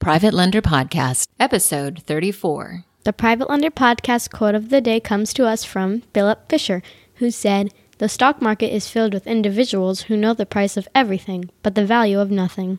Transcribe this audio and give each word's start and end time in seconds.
Private 0.00 0.32
Lender 0.32 0.62
Podcast, 0.62 1.28
episode 1.38 2.02
34. 2.06 2.86
The 3.04 3.12
Private 3.12 3.50
Lender 3.50 3.70
Podcast 3.70 4.30
quote 4.32 4.54
of 4.54 4.70
the 4.70 4.80
day 4.80 4.98
comes 4.98 5.34
to 5.34 5.44
us 5.46 5.62
from 5.62 6.00
Philip 6.14 6.48
Fisher, 6.48 6.82
who 7.16 7.30
said, 7.30 7.74
The 7.98 8.08
stock 8.08 8.40
market 8.40 8.74
is 8.74 8.88
filled 8.88 9.12
with 9.12 9.26
individuals 9.26 10.04
who 10.04 10.16
know 10.16 10.32
the 10.32 10.46
price 10.46 10.78
of 10.78 10.88
everything, 10.94 11.50
but 11.62 11.74
the 11.74 11.84
value 11.84 12.18
of 12.18 12.30
nothing. 12.30 12.78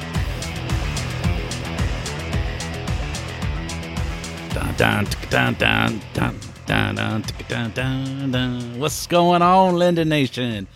What's 8.79 9.05
going 9.05 9.43
on, 9.43 9.75
Lender 9.75 10.03
Nation? 10.03 10.67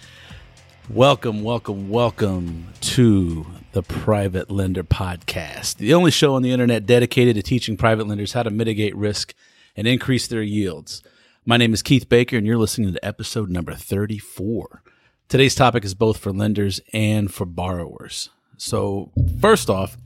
Welcome, 0.92 1.42
welcome, 1.42 1.90
welcome 1.90 2.68
to 2.82 3.48
the 3.72 3.82
Private 3.82 4.52
Lender 4.52 4.84
Podcast, 4.84 5.78
the 5.78 5.96
only 5.96 6.12
show 6.12 6.36
on 6.36 6.44
the 6.44 6.52
internet 6.52 6.86
dedicated 6.86 7.36
to 7.38 7.42
teaching 7.42 7.78
private 7.78 8.06
lenders 8.06 8.34
how 8.34 8.44
to 8.44 8.52
mitigate 8.52 8.96
risk 8.96 9.34
and 9.76 9.88
increase 9.88 10.28
their 10.28 10.44
yields. 10.44 11.02
My 11.44 11.58
name 11.58 11.74
is 11.74 11.82
Keith 11.82 12.08
Baker, 12.08 12.38
and 12.38 12.46
you're 12.46 12.60
listening 12.60 12.94
to 12.94 13.04
episode 13.04 13.50
number 13.50 13.74
34. 13.74 14.84
Today's 15.30 15.56
topic 15.56 15.84
is 15.84 15.96
both 15.96 16.18
for 16.18 16.32
lenders 16.32 16.80
and 16.94 17.34
for 17.34 17.46
borrowers. 17.48 18.30
So, 18.56 19.12
first 19.42 19.68
off, 19.68 19.98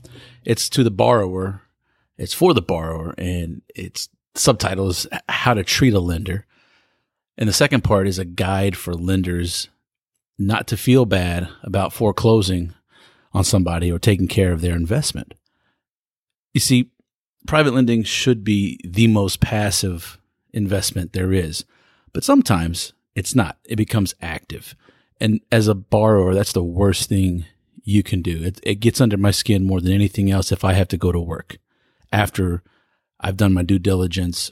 it's 0.42 0.70
to 0.70 0.82
the 0.82 0.90
borrower 0.90 1.64
it's 2.20 2.34
for 2.34 2.52
the 2.52 2.60
borrower, 2.60 3.14
and 3.16 3.62
its 3.74 4.10
subtitle 4.34 4.90
is 4.90 5.06
How 5.26 5.54
to 5.54 5.64
Treat 5.64 5.94
a 5.94 6.00
Lender. 6.00 6.44
And 7.38 7.48
the 7.48 7.54
second 7.54 7.82
part 7.82 8.06
is 8.06 8.18
a 8.18 8.26
guide 8.26 8.76
for 8.76 8.92
lenders 8.92 9.70
not 10.38 10.66
to 10.66 10.76
feel 10.76 11.06
bad 11.06 11.48
about 11.62 11.94
foreclosing 11.94 12.74
on 13.32 13.42
somebody 13.42 13.90
or 13.90 13.98
taking 13.98 14.28
care 14.28 14.52
of 14.52 14.60
their 14.60 14.76
investment. 14.76 15.32
You 16.52 16.60
see, 16.60 16.90
private 17.46 17.72
lending 17.72 18.02
should 18.02 18.44
be 18.44 18.78
the 18.84 19.06
most 19.06 19.40
passive 19.40 20.18
investment 20.52 21.14
there 21.14 21.32
is, 21.32 21.64
but 22.12 22.22
sometimes 22.22 22.92
it's 23.14 23.34
not. 23.34 23.56
It 23.64 23.76
becomes 23.76 24.14
active. 24.20 24.74
And 25.22 25.40
as 25.50 25.68
a 25.68 25.74
borrower, 25.74 26.34
that's 26.34 26.52
the 26.52 26.62
worst 26.62 27.08
thing 27.08 27.46
you 27.82 28.02
can 28.02 28.20
do. 28.20 28.42
It, 28.42 28.60
it 28.62 28.74
gets 28.74 29.00
under 29.00 29.16
my 29.16 29.30
skin 29.30 29.64
more 29.64 29.80
than 29.80 29.92
anything 29.92 30.30
else 30.30 30.52
if 30.52 30.64
I 30.64 30.74
have 30.74 30.88
to 30.88 30.98
go 30.98 31.12
to 31.12 31.20
work 31.20 31.56
after 32.12 32.62
I've 33.20 33.36
done 33.36 33.52
my 33.52 33.62
due 33.62 33.78
diligence, 33.78 34.50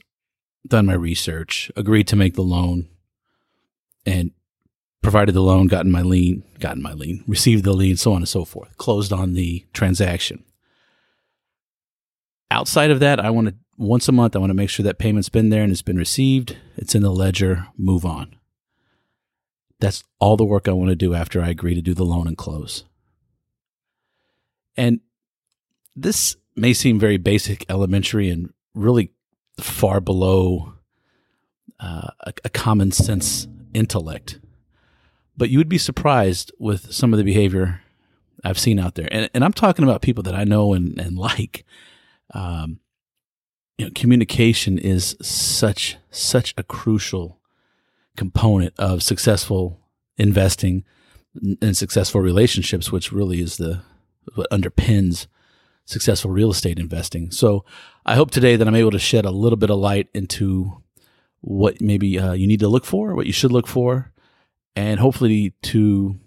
done 0.67 0.87
my 0.87 0.95
research, 0.95 1.71
agreed 1.77 2.09
to 2.09 2.17
make 2.17 2.35
the 2.35 2.43
loan, 2.43 2.89
and 4.05 4.33
provided 5.03 5.35
the 5.35 5.43
loan, 5.43 5.67
gotten 5.67 5.91
my 5.91 6.03
lien, 6.03 6.43
gotten 6.59 6.83
my 6.83 6.93
lien, 6.93 7.25
received 7.27 7.65
the 7.65 7.73
lien, 7.73 7.97
so 7.97 8.13
on 8.13 8.19
and 8.19 8.29
so 8.29 8.45
forth, 8.45 8.77
closed 8.77 9.13
on 9.13 9.35
the 9.35 9.65
transaction. 9.73 10.45
Outside 12.51 12.91
of 12.91 13.01
that, 13.01 13.21
I 13.21 13.31
want 13.31 13.49
to 13.49 13.55
once 13.79 14.09
a 14.09 14.13
month, 14.13 14.35
I 14.35 14.41
want 14.41 14.51
to 14.51 14.55
make 14.55 14.71
sure 14.71 14.83
that 14.83 14.99
payment's 14.99 15.29
been 15.29 15.51
there 15.51 15.63
and 15.63 15.71
it's 15.71 15.83
been 15.83 15.97
received, 15.97 16.57
it's 16.77 16.97
in 16.97 17.03
the 17.03 17.13
ledger, 17.13 17.69
move 17.77 18.05
on. 18.05 18.35
That's 19.79 20.03
all 20.19 20.37
the 20.37 20.45
work 20.45 20.67
I 20.67 20.73
want 20.73 20.89
to 20.89 20.97
do 20.97 21.15
after 21.15 21.41
I 21.41 21.51
agree 21.51 21.77
to 21.77 21.81
do 21.81 21.95
the 21.95 22.05
loan 22.05 22.27
and 22.27 22.37
close. 22.37 22.85
And 24.77 25.01
this 25.95 26.37
may 26.59 26.73
seem 26.73 26.99
very 26.99 27.17
basic, 27.17 27.65
elementary, 27.69 28.29
and 28.29 28.53
really 28.75 29.13
far 29.61 30.01
below 30.01 30.75
uh, 31.81 32.11
a, 32.21 32.33
a 32.45 32.51
common 32.51 32.93
sense 32.93 33.49
intellect. 33.75 34.41
But 35.37 35.51
you 35.51 35.59
would 35.59 35.69
be 35.69 35.79
surprised 35.79 36.53
with 36.59 36.93
some 36.93 37.13
of 37.13 37.19
the 37.19 37.25
behavior 37.25 37.83
I've 38.45 38.59
seen 38.59 38.79
out 38.79 38.95
there. 38.95 39.09
And, 39.11 39.31
and 39.35 39.45
I'm 39.45 39.53
talking 39.53 39.85
about 39.85 40.03
people 40.03 40.23
that 40.25 40.35
I 40.35 40.45
know 40.45 40.75
and, 40.75 40.99
and 40.99 41.17
like. 41.17 41.65
Um, 42.35 42.81
you 43.79 43.87
know, 43.87 43.93
communication 43.95 44.77
is 44.77 45.17
such 45.23 45.97
such 46.11 46.53
a 46.59 46.65
crucial 46.65 47.41
component 48.17 48.75
of 48.77 49.03
successful 49.03 49.81
investing 50.17 50.85
and 51.63 51.77
successful 51.77 52.21
relationships, 52.21 52.91
which 52.91 53.13
really 53.13 53.41
is 53.41 53.57
the 53.57 53.83
what 54.35 54.51
underpins 54.51 55.29
successful 55.89 56.31
real 56.31 56.51
estate 56.51 56.79
investing. 56.79 57.31
So 57.31 57.65
I 58.05 58.15
hope 58.15 58.31
today 58.31 58.57
that 58.57 58.69
I'm 58.69 58.75
able 58.75 58.91
to 58.91 58.99
shed 58.99 59.25
a 59.25 59.31
little 59.31 59.57
bit 59.57 59.71
of 59.71 59.79
light 59.79 60.09
into 60.15 60.83
what 61.41 61.81
maybe 61.81 62.19
uh, 62.19 62.33
you 62.33 62.47
need 62.47 62.61
to 62.61 62.69
look 62.69 62.85
for, 62.85 63.15
what 63.15 63.27
you 63.27 63.33
should 63.33 63.53
look 63.53 63.67
for, 63.67 64.13
and 64.77 65.01
hopefully 65.01 65.55
to 65.63 66.19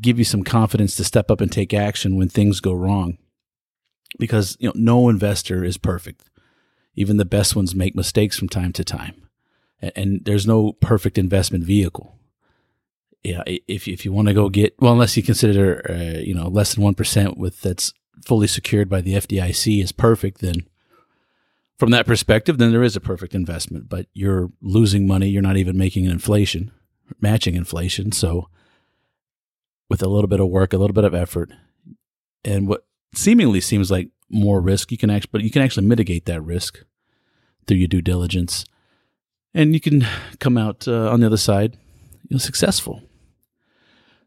give 0.00 0.18
you 0.18 0.24
some 0.24 0.42
confidence 0.42 0.96
to 0.96 1.04
step 1.04 1.30
up 1.30 1.40
and 1.40 1.52
take 1.52 1.74
action 1.74 2.16
when 2.16 2.28
things 2.28 2.60
go 2.60 2.72
wrong. 2.72 3.18
Because 4.18 4.56
you 4.58 4.68
know, 4.68 4.74
no 4.76 5.08
investor 5.08 5.64
is 5.64 5.76
perfect. 5.76 6.30
Even 6.94 7.16
the 7.16 7.24
best 7.24 7.56
ones 7.56 7.74
make 7.74 7.94
mistakes 7.94 8.38
from 8.38 8.48
time 8.48 8.72
to 8.72 8.84
time, 8.84 9.28
and, 9.82 9.92
and 9.96 10.24
there's 10.24 10.46
no 10.46 10.72
perfect 10.72 11.18
investment 11.18 11.64
vehicle 11.64 12.14
yeah, 13.24 13.42
if 13.46 13.88
if 13.88 14.04
you 14.04 14.12
want 14.12 14.28
to 14.28 14.34
go 14.34 14.50
get 14.50 14.74
well, 14.78 14.92
unless 14.92 15.16
you 15.16 15.22
consider 15.22 15.82
uh, 15.88 16.20
you 16.20 16.34
know 16.34 16.46
less 16.46 16.74
than 16.74 16.84
one 16.84 16.94
percent 16.94 17.38
with 17.38 17.62
that's 17.62 17.94
fully 18.24 18.46
secured 18.46 18.88
by 18.88 19.00
the 19.00 19.14
FDIC 19.14 19.82
is 19.82 19.92
perfect, 19.92 20.40
then 20.40 20.66
from 21.78 21.90
that 21.90 22.06
perspective, 22.06 22.58
then 22.58 22.70
there 22.70 22.82
is 22.82 22.96
a 22.96 23.00
perfect 23.00 23.34
investment. 23.34 23.88
But 23.88 24.06
you're 24.14 24.50
losing 24.60 25.06
money. 25.06 25.28
You're 25.28 25.42
not 25.42 25.56
even 25.56 25.76
making 25.76 26.06
an 26.06 26.12
inflation, 26.12 26.70
matching 27.20 27.54
inflation. 27.54 28.12
So 28.12 28.48
with 29.88 30.02
a 30.02 30.08
little 30.08 30.28
bit 30.28 30.40
of 30.40 30.48
work, 30.48 30.72
a 30.72 30.78
little 30.78 30.94
bit 30.94 31.04
of 31.04 31.14
effort, 31.14 31.52
and 32.44 32.68
what 32.68 32.86
seemingly 33.14 33.60
seems 33.60 33.90
like 33.90 34.10
more 34.30 34.60
risk, 34.60 34.90
you 34.90 34.98
can 34.98 35.10
actually, 35.10 35.30
but 35.32 35.42
you 35.42 35.50
can 35.50 35.62
actually 35.62 35.86
mitigate 35.86 36.26
that 36.26 36.42
risk 36.42 36.84
through 37.66 37.78
your 37.78 37.88
due 37.88 38.02
diligence, 38.02 38.64
and 39.54 39.74
you 39.74 39.80
can 39.80 40.06
come 40.38 40.58
out 40.58 40.86
uh, 40.86 41.10
on 41.10 41.20
the 41.20 41.26
other 41.26 41.36
side, 41.36 41.76
you 42.28 42.34
know, 42.34 42.38
successful. 42.38 43.02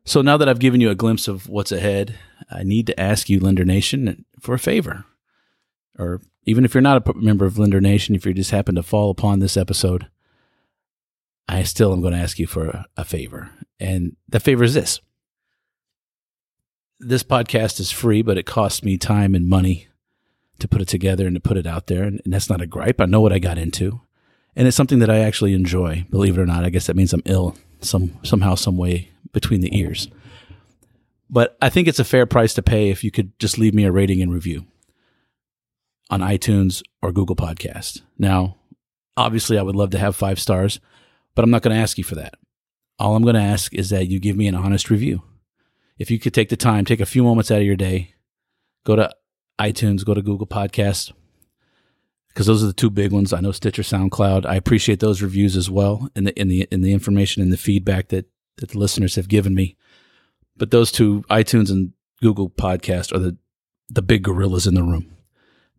So 0.06 0.22
now 0.22 0.38
that 0.38 0.48
I've 0.48 0.60
given 0.60 0.80
you 0.80 0.90
a 0.90 0.96
glimpse 0.96 1.28
of 1.28 1.50
what's 1.50 1.72
ahead, 1.72 2.18
I 2.50 2.64
need 2.64 2.88
to 2.88 3.00
ask 3.00 3.30
you, 3.30 3.40
Lender 3.40 3.66
Nation, 3.66 4.26
for 4.40 4.56
a 4.56 4.60
favor. 4.60 5.06
Or 5.98 6.22
even 6.46 6.64
if 6.64 6.74
you're 6.74 6.82
not 6.82 7.08
a 7.08 7.14
member 7.16 7.46
of 7.46 7.58
Lender 7.58 7.82
Nation, 7.82 8.16
if 8.16 8.26
you 8.26 8.34
just 8.34 8.52
happen 8.52 8.76
to 8.76 8.84
fall 8.84 9.10
upon 9.10 9.40
this 9.40 9.58
episode, 9.58 10.08
I 11.50 11.64
still 11.64 11.94
am 11.94 12.02
going 12.02 12.14
to 12.14 12.20
ask 12.20 12.40
you 12.40 12.48
for 12.48 12.68
a, 12.68 12.86
a 12.98 13.04
favor. 13.04 13.50
And 13.80 14.16
the 14.30 14.40
favor 14.40 14.64
is 14.64 14.74
this 14.74 15.02
this 17.00 17.24
podcast 17.24 17.80
is 17.80 17.92
free, 17.92 18.22
but 18.22 18.38
it 18.38 18.46
costs 18.46 18.84
me 18.84 18.98
time 18.98 19.36
and 19.36 19.48
money 19.48 19.88
to 20.60 20.68
put 20.68 20.82
it 20.82 20.88
together 20.88 21.28
and 21.28 21.36
to 21.36 21.40
put 21.40 21.58
it 21.58 21.68
out 21.68 21.88
there. 21.88 22.04
And, 22.04 22.22
and, 22.26 22.34
that's 22.34 22.50
not 22.50 22.62
a 22.62 22.68
gripe. 22.68 23.00
I 23.00 23.06
know 23.06 23.22
what 23.22 23.34
I 23.34 23.40
got 23.40 23.58
into. 23.58 24.02
And 24.56 24.68
it's 24.68 24.78
something 24.78 25.00
that 25.00 25.10
I 25.10 25.20
actually 25.20 25.54
enjoy, 25.54 26.06
believe 26.10 26.38
it 26.38 26.42
or 26.42 26.48
not. 26.48 26.66
I 26.66 26.70
guess 26.70 26.88
that 26.88 26.96
means 26.96 27.14
I'm 27.14 27.22
ill 27.26 27.56
some 27.80 28.18
somehow, 28.24 28.56
some 28.56 28.76
way 28.76 29.12
between 29.32 29.62
the 29.62 29.78
ears. 29.78 30.08
But 31.30 31.58
I 31.62 31.70
think 31.70 31.88
it's 31.88 32.00
a 32.00 32.06
fair 32.06 32.26
price 32.26 32.54
to 32.54 32.64
pay 32.64 32.90
if 32.90 33.04
you 33.04 33.12
could 33.12 33.38
just 33.40 33.58
leave 33.58 33.74
me 33.74 33.84
a 33.84 33.92
rating 33.92 34.22
and 34.22 34.32
review 34.32 34.66
on 36.10 36.22
iTunes 36.22 36.82
or 37.02 37.12
Google 37.12 37.36
Podcast. 37.36 38.02
Now, 38.18 38.58
obviously, 39.18 39.58
I 39.58 39.62
would 39.64 39.76
love 39.76 39.90
to 39.92 40.00
have 40.00 40.16
five 40.16 40.40
stars, 40.40 40.80
but 41.36 41.44
I'm 41.44 41.52
not 41.52 41.62
going 41.62 41.76
to 41.76 41.82
ask 41.82 41.98
you 41.98 42.04
for 42.04 42.16
that. 42.16 42.36
All 43.00 43.16
I'm 43.16 43.24
going 43.24 43.36
to 43.36 43.42
ask 43.42 43.74
is 43.74 43.90
that 43.90 44.08
you 44.08 44.20
give 44.20 44.38
me 44.38 44.48
an 44.48 44.56
honest 44.56 44.90
review. 44.90 45.24
If 45.98 46.10
you 46.10 46.20
could 46.20 46.34
take 46.34 46.50
the 46.50 46.58
time, 46.58 46.86
take 46.86 47.02
a 47.02 47.06
few 47.06 47.24
moments 47.24 47.52
out 47.52 47.60
of 47.60 47.66
your 47.66 47.76
day, 47.76 48.16
go 48.86 48.96
to 48.96 49.14
iTunes, 49.60 50.06
go 50.06 50.14
to 50.14 50.22
Google 50.22 50.48
Podcast, 50.48 51.12
because 52.30 52.46
those 52.46 52.64
are 52.64 52.68
the 52.68 52.74
two 52.74 52.90
big 52.90 53.12
ones. 53.12 53.34
I 53.34 53.40
know 53.40 53.52
Stitcher, 53.52 53.82
SoundCloud. 53.82 54.46
I 54.46 54.56
appreciate 54.56 55.00
those 55.00 55.24
reviews 55.24 55.56
as 55.56 55.70
well, 55.70 56.10
and 56.16 56.28
the 56.28 56.40
in 56.40 56.48
the 56.48 56.68
in 56.72 56.82
the 56.82 56.94
information 56.94 57.42
and 57.42 57.52
the 57.52 57.58
feedback 57.58 58.10
that 58.10 58.30
that 58.58 58.70
the 58.70 58.78
listeners 58.78 59.16
have 59.16 59.28
given 59.28 59.56
me. 59.56 59.76
But 60.58 60.72
those 60.72 60.92
two, 60.92 61.24
iTunes 61.30 61.70
and 61.70 61.94
Google 62.22 62.50
Podcast, 62.50 63.14
are 63.14 63.20
the 63.20 63.38
the 63.90 64.02
big 64.02 64.24
gorillas 64.24 64.68
in 64.68 64.76
the 64.76 64.84
room. 64.84 65.16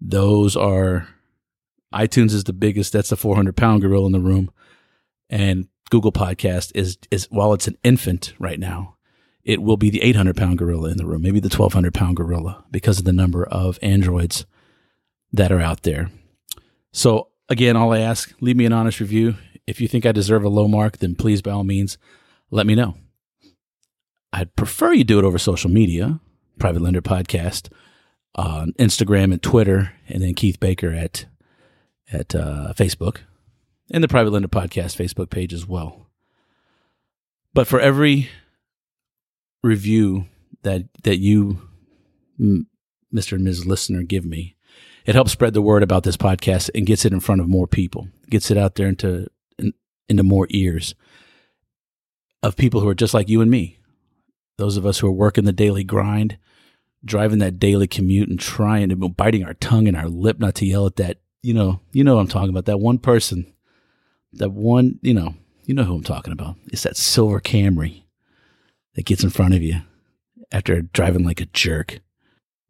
Those 0.00 0.56
are 0.56 1.08
iTunes 1.92 2.32
is 2.32 2.44
the 2.44 2.52
biggest. 2.52 2.92
That's 2.92 3.10
the 3.10 3.16
400 3.16 3.56
pound 3.56 3.82
gorilla 3.82 4.06
in 4.06 4.12
the 4.12 4.20
room, 4.20 4.50
and 5.28 5.68
Google 5.90 6.12
Podcast 6.12 6.72
is 6.74 6.98
is 7.10 7.26
while 7.30 7.52
it's 7.52 7.68
an 7.68 7.78
infant 7.82 8.34
right 8.38 8.60
now, 8.60 8.96
it 9.44 9.62
will 9.62 9.76
be 9.76 9.90
the 9.90 10.02
800 10.02 10.36
pound 10.36 10.58
gorilla 10.58 10.90
in 10.90 10.96
the 10.96 11.06
room, 11.06 11.22
maybe 11.22 11.40
the 11.40 11.48
1200 11.48 11.94
pound 11.94 12.16
gorilla 12.16 12.64
because 12.70 12.98
of 12.98 13.04
the 13.04 13.12
number 13.12 13.44
of 13.44 13.78
androids 13.82 14.46
that 15.32 15.52
are 15.52 15.60
out 15.60 15.82
there. 15.82 16.10
So 16.92 17.28
again, 17.48 17.76
all 17.76 17.92
I 17.92 18.00
ask, 18.00 18.32
leave 18.40 18.56
me 18.56 18.66
an 18.66 18.72
honest 18.72 19.00
review. 19.00 19.36
If 19.66 19.80
you 19.80 19.88
think 19.88 20.06
I 20.06 20.12
deserve 20.12 20.44
a 20.44 20.48
low 20.48 20.68
mark, 20.68 20.98
then 20.98 21.14
please, 21.14 21.42
by 21.42 21.50
all 21.50 21.64
means, 21.64 21.98
let 22.50 22.66
me 22.66 22.74
know. 22.74 22.96
I'd 24.32 24.54
prefer 24.56 24.92
you 24.92 25.04
do 25.04 25.18
it 25.18 25.24
over 25.24 25.38
social 25.38 25.70
media, 25.70 26.20
Private 26.58 26.82
Lender 26.82 27.02
Podcast, 27.02 27.70
on 28.34 28.72
Instagram 28.78 29.32
and 29.32 29.42
Twitter, 29.42 29.92
and 30.08 30.22
then 30.22 30.34
Keith 30.34 30.60
Baker 30.60 30.92
at 30.92 31.26
at 32.10 32.34
uh, 32.34 32.72
Facebook, 32.76 33.18
and 33.90 34.02
the 34.02 34.08
Private 34.08 34.30
Lender 34.30 34.48
Podcast 34.48 34.96
Facebook 34.96 35.30
page 35.30 35.52
as 35.52 35.66
well. 35.66 36.06
But 37.54 37.66
for 37.66 37.80
every 37.80 38.28
review 39.62 40.26
that 40.62 40.84
that 41.02 41.18
you, 41.18 41.62
Mr. 42.38 43.32
and 43.32 43.44
Ms. 43.44 43.66
Listener, 43.66 44.02
give 44.02 44.24
me, 44.24 44.56
it 45.06 45.14
helps 45.14 45.32
spread 45.32 45.54
the 45.54 45.62
word 45.62 45.82
about 45.82 46.04
this 46.04 46.16
podcast 46.16 46.70
and 46.74 46.86
gets 46.86 47.04
it 47.04 47.12
in 47.12 47.20
front 47.20 47.40
of 47.40 47.48
more 47.48 47.66
people, 47.66 48.08
gets 48.28 48.50
it 48.50 48.58
out 48.58 48.74
there 48.74 48.88
into 48.88 49.26
into 50.08 50.22
more 50.22 50.46
ears 50.50 50.94
of 52.42 52.56
people 52.56 52.80
who 52.80 52.88
are 52.88 52.94
just 52.94 53.14
like 53.14 53.28
you 53.28 53.40
and 53.40 53.50
me. 53.50 53.78
Those 54.58 54.76
of 54.76 54.84
us 54.84 54.98
who 54.98 55.06
are 55.06 55.12
working 55.12 55.44
the 55.44 55.52
daily 55.52 55.84
grind, 55.84 56.36
driving 57.04 57.38
that 57.38 57.58
daily 57.58 57.86
commute 57.86 58.28
and 58.28 58.38
trying 58.38 58.88
to 58.88 58.96
biting 58.96 59.44
our 59.44 59.54
tongue 59.54 59.88
and 59.88 59.96
our 59.96 60.08
lip 60.08 60.38
not 60.38 60.56
to 60.56 60.66
yell 60.66 60.86
at 60.86 60.96
that, 60.96 61.18
you 61.42 61.54
know, 61.54 61.80
you 61.92 62.04
know 62.04 62.16
what 62.16 62.22
I'm 62.22 62.28
talking 62.28 62.50
about, 62.50 62.66
that 62.66 62.80
one 62.80 62.98
person, 62.98 63.52
that 64.32 64.50
one, 64.50 64.98
you 65.00 65.14
know, 65.14 65.34
you 65.64 65.74
know 65.74 65.84
who 65.84 65.94
I'm 65.94 66.02
talking 66.02 66.32
about. 66.32 66.56
It's 66.72 66.82
that 66.82 66.96
silver 66.96 67.40
Camry 67.40 68.02
that 68.94 69.06
gets 69.06 69.22
in 69.22 69.30
front 69.30 69.54
of 69.54 69.62
you 69.62 69.76
after 70.50 70.82
driving 70.82 71.24
like 71.24 71.40
a 71.40 71.46
jerk. 71.46 72.00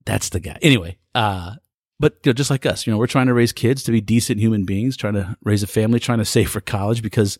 That's 0.04 0.28
the 0.28 0.40
guy. 0.40 0.58
Anyway, 0.60 0.98
uh, 1.14 1.54
but 1.98 2.18
you 2.22 2.30
know, 2.30 2.34
just 2.34 2.50
like 2.50 2.66
us, 2.66 2.86
you 2.86 2.92
know, 2.92 2.98
we're 2.98 3.06
trying 3.06 3.26
to 3.28 3.34
raise 3.34 3.52
kids 3.52 3.82
to 3.84 3.92
be 3.92 4.00
decent 4.00 4.40
human 4.40 4.64
beings, 4.64 4.96
trying 4.96 5.14
to 5.14 5.36
raise 5.42 5.62
a 5.62 5.66
family, 5.66 6.00
trying 6.00 6.18
to 6.18 6.24
save 6.24 6.50
for 6.50 6.60
college 6.60 7.02
because 7.02 7.38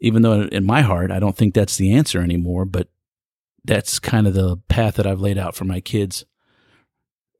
even 0.00 0.22
though 0.22 0.42
in 0.42 0.64
my 0.64 0.80
heart 0.80 1.10
I 1.10 1.20
don't 1.20 1.36
think 1.36 1.54
that's 1.54 1.76
the 1.76 1.92
answer 1.92 2.20
anymore, 2.20 2.64
but 2.64 2.88
that's 3.64 3.98
kind 3.98 4.26
of 4.26 4.34
the 4.34 4.56
path 4.68 4.94
that 4.96 5.06
I've 5.06 5.20
laid 5.20 5.38
out 5.38 5.54
for 5.54 5.64
my 5.64 5.80
kids, 5.80 6.24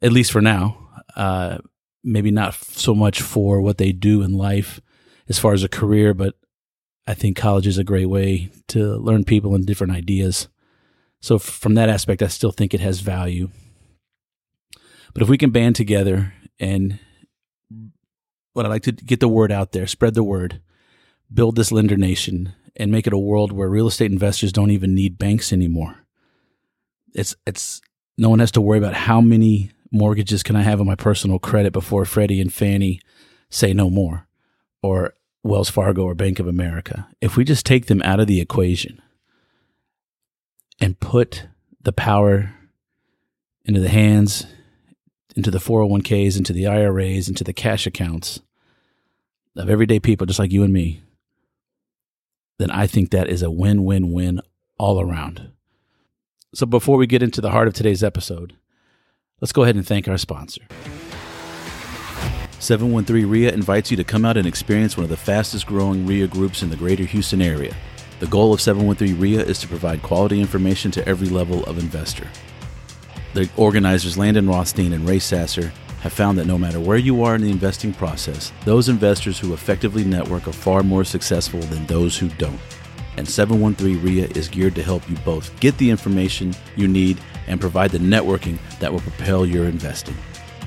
at 0.01 0.13
least 0.13 0.33
for 0.33 0.41
now. 0.41 0.79
Uh, 1.17 1.59
maybe 2.05 2.31
not 2.31 2.55
so 2.55 2.95
much 2.95 3.21
for 3.21 3.61
what 3.61 3.79
they 3.79 3.93
do 3.93 4.23
in 4.23 4.33
life 4.33 4.81
as 5.29 5.39
far 5.39 5.53
as 5.53 5.63
a 5.63 5.69
career, 5.69 6.15
but 6.15 6.35
I 7.07 7.15
think 7.15 7.37
college 7.37 7.67
is 7.67 7.79
a 7.79 7.85
great 7.85 8.09
way 8.09 8.51
to 8.69 8.97
learn 8.97 9.25
people 9.25 9.55
and 9.55 9.67
different 9.67 9.93
ideas. 9.93 10.49
So 11.21 11.39
from 11.39 11.75
that 11.75 11.89
aspect, 11.89 12.23
I 12.23 12.29
still 12.29 12.53
think 12.53 12.75
it 12.75 12.81
has 12.81 13.01
value. 13.01 13.51
But 15.15 15.23
if 15.23 15.29
we 15.29 15.39
can 15.39 15.51
band 15.51 15.77
together 15.77 16.35
and 16.59 16.99
what 18.53 18.67
I 18.67 18.69
like 18.69 18.83
to 18.83 18.93
get 18.93 19.21
the 19.21 19.29
word 19.29 19.53
out 19.53 19.73
there, 19.73 19.87
spread 19.87 20.15
the 20.15 20.25
word, 20.25 20.61
build 21.33 21.57
this 21.57 21.73
lender 21.73 21.97
nation, 21.97 22.55
and 22.77 22.91
make 22.91 23.07
it 23.07 23.13
a 23.13 23.19
world 23.19 23.53
where 23.53 23.69
real 23.69 23.87
estate 23.87 24.11
investors 24.11 24.53
don't 24.53 24.71
even 24.71 24.95
need 24.95 25.19
banks 25.19 25.53
anymore. 25.53 26.07
It's 27.15 27.35
it's 27.47 27.81
no 28.19 28.29
one 28.29 28.39
has 28.39 28.51
to 28.53 28.61
worry 28.61 28.79
about 28.79 28.95
how 28.95 29.21
many 29.21 29.71
mortgages 29.91 30.43
can 30.43 30.57
I 30.57 30.63
have 30.63 30.81
on 30.81 30.87
my 30.87 30.95
personal 30.95 31.39
credit 31.39 31.73
before 31.73 32.05
Freddie 32.05 32.41
and 32.41 32.53
Fannie 32.53 33.01
say 33.51 33.73
no 33.75 33.91
more, 33.91 34.27
or 34.83 35.15
Wells 35.43 35.69
Fargo 35.69 36.05
or 36.05 36.15
Bank 36.15 36.39
of 36.39 36.47
America. 36.47 37.09
If 37.21 37.37
we 37.37 37.45
just 37.45 37.67
take 37.67 37.87
them 37.87 38.03
out 38.03 38.21
of 38.21 38.27
the 38.27 38.41
equation 38.41 39.01
and 40.81 40.99
put 40.99 41.47
the 41.83 41.93
power 41.93 42.55
into 43.65 43.81
the 43.81 43.89
hands 43.89 44.47
into 45.37 45.51
the 45.51 45.59
401ks, 45.59 46.37
into 46.37 46.53
the 46.53 46.67
IRAs, 46.67 47.29
into 47.29 47.45
the 47.45 47.53
cash 47.53 47.87
accounts 47.87 48.41
of 49.57 49.69
everyday 49.69 50.01
people 50.01 50.27
just 50.27 50.39
like 50.39 50.53
you 50.53 50.63
and 50.63 50.73
me, 50.73 51.03
then 52.59 52.71
I 52.71 52.87
think 52.87 53.11
that 53.11 53.29
is 53.29 53.43
a 53.43 53.51
win 53.51 53.85
win 53.85 54.13
win 54.13 54.41
all 54.79 55.01
around. 55.01 55.51
So 56.55 56.67
before 56.67 56.99
we 56.99 57.07
get 57.07 57.23
into 57.23 57.41
the 57.41 57.51
heart 57.51 57.67
of 57.67 57.73
today's 57.73 58.05
episode, 58.05 58.53
let's 59.41 59.53
go 59.53 59.63
ahead 59.63 59.75
and 59.75 59.87
thank 59.87 60.07
our 60.07 60.19
sponsor. 60.19 60.61
713 62.59 63.27
REIA 63.27 63.53
invites 63.53 63.91
you 63.91 63.97
to 63.97 64.05
come 64.05 64.27
out 64.27 64.37
and 64.37 64.47
experience 64.47 64.95
one 64.95 65.05
of 65.05 65.09
the 65.09 65.17
fastest 65.17 65.67
growing 65.67 66.07
REIA 66.07 66.27
groups 66.27 66.63
in 66.63 66.69
the 66.69 66.77
greater 66.77 67.05
Houston 67.05 67.41
area. 67.41 67.75
The 68.21 68.27
goal 68.27 68.53
of 68.53 68.61
713 68.61 69.19
REIA 69.19 69.41
is 69.41 69.61
to 69.61 69.67
provide 69.67 70.03
quality 70.03 70.43
information 70.43 70.91
to 70.91 71.09
every 71.09 71.31
level 71.31 71.65
of 71.65 71.79
investor. 71.79 72.29
The 73.33 73.49
organizers 73.57 74.19
Landon 74.19 74.47
Rothstein 74.47 74.93
and 74.93 75.09
Ray 75.09 75.21
Sasser 75.21 75.73
have 76.03 76.13
found 76.13 76.37
that 76.37 76.47
no 76.47 76.59
matter 76.59 76.81
where 76.81 76.99
you 76.99 77.23
are 77.23 77.35
in 77.35 77.41
the 77.41 77.51
investing 77.51 77.95
process, 77.95 78.53
those 78.67 78.91
investors 78.91 79.39
who 79.39 79.55
effectively 79.55 80.05
network 80.05 80.47
are 80.47 80.53
far 80.53 80.83
more 80.83 81.03
successful 81.03 81.61
than 81.61 81.87
those 81.87 82.19
who 82.19 82.29
don't. 82.29 82.61
And 83.17 83.29
713 83.29 84.03
REIA 84.03 84.29
is 84.37 84.49
geared 84.49 84.75
to 84.77 84.83
help 84.83 85.09
you 85.09 85.17
both 85.25 85.59
get 85.61 85.77
the 85.79 85.91
information 85.91 86.55
you 86.77 86.89
need 86.89 87.21
and 87.47 87.61
provide 87.61 87.91
the 87.91 87.99
networking 87.99 88.59
that 88.79 88.93
will 88.93 89.01
propel 89.01 89.45
your 89.45 89.67
investing. 89.67 90.17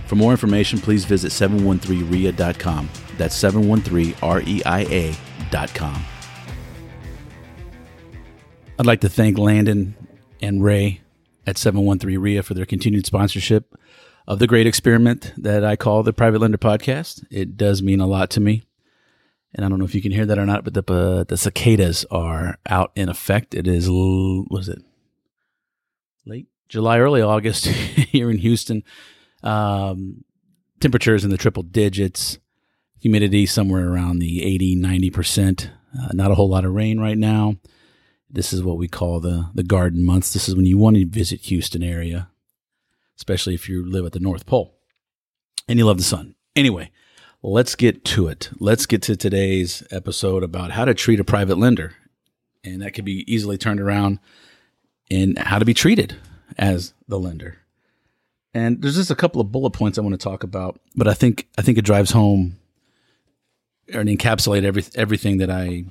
For 0.07 0.15
more 0.15 0.31
information, 0.31 0.79
please 0.79 1.05
visit 1.05 1.31
713REIA.com. 1.31 2.89
That's 3.17 3.41
713REIA.com. 3.41 6.05
I'd 8.77 8.85
like 8.85 9.01
to 9.01 9.09
thank 9.09 9.37
Landon 9.37 9.95
and 10.41 10.63
Ray 10.63 11.01
at 11.47 11.57
713 11.57 12.19
REIA 12.19 12.43
for 12.43 12.53
their 12.53 12.65
continued 12.65 13.05
sponsorship 13.05 13.73
of 14.27 14.39
the 14.39 14.47
great 14.47 14.67
experiment 14.67 15.33
that 15.37 15.63
I 15.63 15.75
call 15.75 16.03
the 16.03 16.13
Private 16.13 16.39
Lender 16.39 16.57
Podcast. 16.57 17.25
It 17.31 17.57
does 17.57 17.81
mean 17.81 17.99
a 17.99 18.07
lot 18.07 18.29
to 18.31 18.39
me. 18.39 18.63
And 19.55 19.65
I 19.65 19.69
don't 19.69 19.79
know 19.79 19.85
if 19.85 19.95
you 19.95 20.01
can 20.01 20.11
hear 20.11 20.25
that 20.25 20.37
or 20.37 20.45
not, 20.45 20.65
but 20.65 20.73
the, 20.73 20.93
uh, 20.93 21.23
the 21.23 21.37
cicadas 21.37 22.05
are 22.11 22.57
out 22.67 22.91
in 22.95 23.07
effect. 23.07 23.55
It 23.55 23.67
is, 23.67 23.89
was 23.89 24.67
it 24.67 24.83
late 26.25 26.47
July, 26.67 26.99
early 26.99 27.21
August 27.21 27.65
here 27.67 28.29
in 28.29 28.37
Houston. 28.39 28.83
Um, 29.43 30.25
temperatures 30.81 31.23
in 31.23 31.31
the 31.31 31.37
triple 31.37 31.63
digits, 31.63 32.37
humidity 32.99 33.45
somewhere 33.45 33.89
around 33.89 34.19
the 34.19 34.43
80, 34.43 34.75
90%. 34.77 35.69
Uh, 35.97 36.09
not 36.13 36.31
a 36.31 36.35
whole 36.35 36.49
lot 36.49 36.65
of 36.65 36.73
rain 36.73 36.99
right 36.99 37.17
now. 37.17 37.55
This 38.29 38.51
is 38.51 38.61
what 38.61 38.77
we 38.77 38.89
call 38.89 39.21
the 39.21 39.49
the 39.53 39.63
garden 39.63 40.03
months. 40.03 40.33
This 40.33 40.49
is 40.49 40.55
when 40.55 40.65
you 40.65 40.77
want 40.77 40.97
to 40.97 41.05
visit 41.05 41.41
Houston 41.41 41.81
area, 41.81 42.29
especially 43.15 43.53
if 43.53 43.69
you 43.69 43.89
live 43.89 44.05
at 44.05 44.11
the 44.11 44.19
North 44.19 44.45
Pole 44.45 44.75
and 45.69 45.79
you 45.79 45.85
love 45.85 45.97
the 45.97 46.03
sun. 46.03 46.35
Anyway, 46.53 46.91
let's 47.51 47.75
get 47.75 48.03
to 48.03 48.27
it. 48.27 48.49
Let's 48.59 48.85
get 48.85 49.03
to 49.03 49.15
today's 49.15 49.83
episode 49.91 50.43
about 50.43 50.71
how 50.71 50.85
to 50.85 50.93
treat 50.95 51.19
a 51.19 51.23
private 51.23 51.57
lender. 51.57 51.93
And 52.63 52.81
that 52.81 52.95
could 52.95 53.05
be 53.05 53.31
easily 53.31 53.57
turned 53.57 53.79
around 53.79 54.19
in 55.11 55.35
how 55.35 55.59
to 55.59 55.65
be 55.65 55.75
treated 55.75 56.15
as 56.57 56.93
the 57.07 57.19
lender. 57.19 57.59
And 58.53 58.81
there's 58.81 58.95
just 58.95 59.11
a 59.11 59.15
couple 59.15 59.41
of 59.41 59.51
bullet 59.51 59.71
points 59.71 59.97
I 59.97 60.01
want 60.01 60.13
to 60.13 60.23
talk 60.23 60.43
about, 60.43 60.79
but 60.95 61.07
I 61.07 61.13
think 61.13 61.47
I 61.57 61.61
think 61.61 61.77
it 61.77 61.85
drives 61.85 62.11
home 62.11 62.57
or 63.93 64.03
encapsulate 64.03 64.63
every, 64.63 64.83
everything 64.95 65.37
that 65.37 65.51
I 65.51 65.85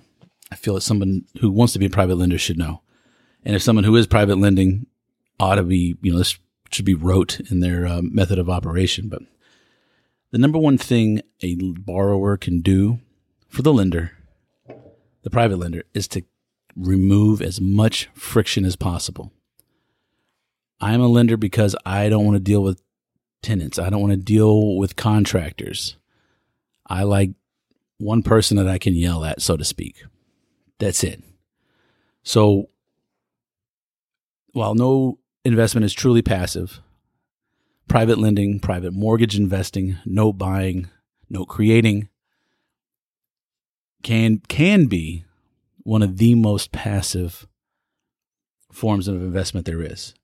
I 0.51 0.57
feel 0.57 0.75
that 0.75 0.81
someone 0.81 1.25
who 1.41 1.51
wants 1.51 1.73
to 1.75 1.79
be 1.79 1.87
a 1.87 1.91
private 1.91 2.17
lender 2.17 2.39
should 2.39 2.59
know. 2.59 2.81
And 3.45 3.55
if 3.55 3.63
someone 3.63 3.85
who 3.85 3.95
is 3.97 4.07
private 4.07 4.39
lending 4.39 4.87
ought 5.39 5.57
to 5.57 5.63
be, 5.63 5.97
you 6.03 6.13
know, 6.13 6.19
this 6.19 6.39
should 6.71 6.85
be 6.85 6.95
wrote 6.95 7.39
in 7.51 7.61
their 7.61 7.87
uh, 7.87 8.03
method 8.03 8.39
of 8.39 8.51
operation. 8.51 9.09
But 9.09 9.23
the 10.35 10.41
number 10.41 10.59
one 10.59 10.77
thing 10.77 11.23
a 11.43 11.55
borrower 11.55 12.37
can 12.37 12.61
do 12.61 12.99
for 13.47 13.63
the 13.63 13.73
lender, 13.73 14.19
the 15.23 15.31
private 15.31 15.61
lender, 15.61 15.85
is 15.95 16.09
to 16.09 16.25
remove 16.75 17.41
as 17.41 17.61
much 17.61 18.09
friction 18.15 18.65
as 18.65 18.75
possible. 18.75 19.31
I'm 20.81 21.01
a 21.01 21.07
lender 21.07 21.37
because 21.37 21.77
I 21.87 22.09
don't 22.09 22.25
want 22.25 22.35
to 22.35 22.43
deal 22.43 22.65
with 22.65 22.83
tenants. 23.43 23.79
I 23.79 23.91
don't 23.91 24.01
want 24.01 24.11
to 24.13 24.17
deal 24.17 24.77
with 24.77 24.97
contractors. 24.97 25.99
I 26.85 27.05
like 27.05 27.31
one 27.99 28.25
person 28.25 28.57
that 28.57 28.67
I 28.67 28.79
can 28.79 28.95
yell 28.95 29.25
at, 29.25 29.41
so 29.41 29.57
to 29.57 29.65
speak. 29.65 30.03
That's 30.81 31.05
it. 31.05 31.23
So 32.25 32.71
while 34.51 34.75
no 34.75 35.21
investment 35.45 35.85
is 35.85 35.93
truly 35.93 36.23
passive, 36.23 36.81
private 37.89 38.19
lending, 38.19 38.61
private 38.61 38.93
mortgage 38.93 39.37
investing, 39.37 39.97
no 40.05 40.33
buying, 40.33 40.89
no 41.29 41.45
creating 41.45 42.09
can 44.03 44.39
can 44.49 44.87
be 44.87 45.25
one 45.79 46.03
of 46.03 46.19
the 46.19 46.35
most 46.35 46.73
passive 46.73 47.47
forms 48.71 49.09
of 49.09 49.17
investment 49.17 49.65
there 49.67 49.81
is. 49.81 50.15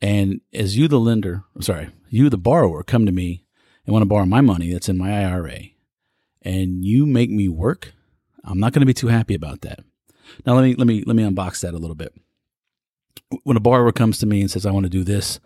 And 0.00 0.40
as 0.52 0.76
you 0.76 0.86
the 0.86 1.00
lender, 1.00 1.44
sorry, 1.60 1.88
you 2.08 2.30
the 2.30 2.38
borrower 2.38 2.82
come 2.82 3.06
to 3.06 3.12
me 3.12 3.44
and 3.84 3.92
want 3.92 4.02
to 4.02 4.08
borrow 4.08 4.26
my 4.26 4.40
money 4.40 4.72
that's 4.72 4.88
in 4.88 4.98
my 4.98 5.24
IRA 5.24 5.58
and 6.42 6.84
you 6.84 7.06
make 7.06 7.30
me 7.30 7.48
work 7.48 7.94
I'm 8.44 8.60
not 8.60 8.72
going 8.72 8.80
to 8.80 8.86
be 8.86 8.94
too 8.94 9.08
happy 9.08 9.34
about 9.34 9.62
that. 9.62 9.80
Now 10.46 10.54
let 10.54 10.62
me 10.62 10.74
let 10.74 10.86
me 10.86 11.02
let 11.06 11.16
me 11.16 11.22
unbox 11.22 11.60
that 11.60 11.74
a 11.74 11.78
little 11.78 11.96
bit. 11.96 12.14
when 13.44 13.56
a 13.56 13.60
borrower 13.60 13.92
comes 13.92 14.18
to 14.18 14.26
me 14.26 14.40
and 14.40 14.50
says, 14.50 14.66
I 14.66 14.70
want 14.70 14.84
to 14.84 14.90
do 14.90 15.02
this, 15.02 15.40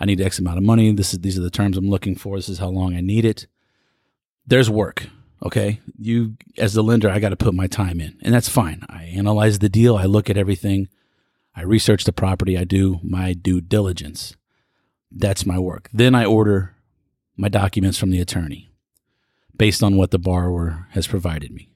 I 0.00 0.06
need 0.06 0.20
X 0.20 0.38
amount 0.38 0.58
of 0.58 0.64
money. 0.64 0.92
This 0.92 1.12
is 1.12 1.20
these 1.20 1.38
are 1.38 1.42
the 1.42 1.50
terms 1.50 1.76
I'm 1.76 1.90
looking 1.90 2.16
for. 2.16 2.36
This 2.36 2.48
is 2.48 2.58
how 2.58 2.68
long 2.68 2.96
I 2.96 3.00
need 3.00 3.24
it. 3.24 3.46
There's 4.46 4.70
work. 4.70 5.06
Okay. 5.44 5.80
You 5.98 6.36
as 6.58 6.74
the 6.74 6.82
lender, 6.82 7.10
I 7.10 7.18
got 7.18 7.28
to 7.28 7.36
put 7.36 7.54
my 7.54 7.66
time 7.66 8.00
in. 8.00 8.18
And 8.22 8.34
that's 8.34 8.48
fine. 8.48 8.84
I 8.88 9.04
analyze 9.04 9.58
the 9.58 9.68
deal, 9.68 9.96
I 9.96 10.04
look 10.04 10.30
at 10.30 10.38
everything, 10.38 10.88
I 11.54 11.62
research 11.62 12.04
the 12.04 12.12
property, 12.12 12.56
I 12.56 12.64
do 12.64 13.00
my 13.02 13.34
due 13.34 13.60
diligence. 13.60 14.34
That's 15.12 15.44
my 15.46 15.58
work. 15.58 15.88
Then 15.92 16.14
I 16.14 16.24
order 16.24 16.76
my 17.36 17.48
documents 17.48 17.98
from 17.98 18.10
the 18.10 18.20
attorney 18.20 18.70
based 19.56 19.82
on 19.82 19.96
what 19.96 20.10
the 20.10 20.18
borrower 20.18 20.86
has 20.92 21.06
provided 21.06 21.52
me. 21.52 21.70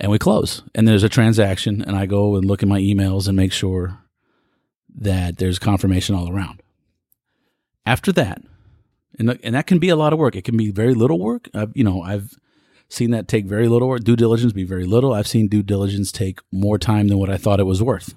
And 0.00 0.10
we 0.10 0.18
close. 0.18 0.62
And 0.74 0.86
there's 0.86 1.02
a 1.02 1.08
transaction, 1.08 1.82
and 1.82 1.96
I 1.96 2.06
go 2.06 2.36
and 2.36 2.44
look 2.44 2.62
at 2.62 2.68
my 2.68 2.80
emails 2.80 3.26
and 3.28 3.36
make 3.36 3.52
sure 3.52 3.98
that 4.96 5.38
there's 5.38 5.58
confirmation 5.58 6.14
all 6.14 6.30
around. 6.30 6.62
After 7.86 8.12
that, 8.12 8.42
and, 9.18 9.38
and 9.42 9.54
that 9.54 9.66
can 9.66 9.78
be 9.78 9.88
a 9.88 9.96
lot 9.96 10.12
of 10.12 10.18
work. 10.18 10.36
It 10.36 10.44
can 10.44 10.56
be 10.56 10.70
very 10.70 10.94
little 10.94 11.18
work. 11.18 11.48
I've, 11.54 11.72
you 11.74 11.84
know, 11.84 12.02
I've 12.02 12.34
seen 12.88 13.10
that 13.10 13.28
take 13.28 13.46
very 13.46 13.68
little 13.68 13.88
work. 13.88 14.04
Due 14.04 14.16
diligence 14.16 14.52
be 14.52 14.64
very 14.64 14.84
little. 14.84 15.12
I've 15.12 15.26
seen 15.26 15.48
due 15.48 15.62
diligence 15.62 16.12
take 16.12 16.40
more 16.52 16.78
time 16.78 17.08
than 17.08 17.18
what 17.18 17.30
I 17.30 17.36
thought 17.36 17.60
it 17.60 17.64
was 17.64 17.82
worth. 17.82 18.14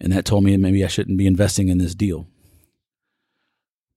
And 0.00 0.12
that 0.12 0.24
told 0.24 0.44
me 0.44 0.56
maybe 0.56 0.84
I 0.84 0.88
shouldn't 0.88 1.18
be 1.18 1.26
investing 1.26 1.68
in 1.68 1.78
this 1.78 1.94
deal. 1.94 2.26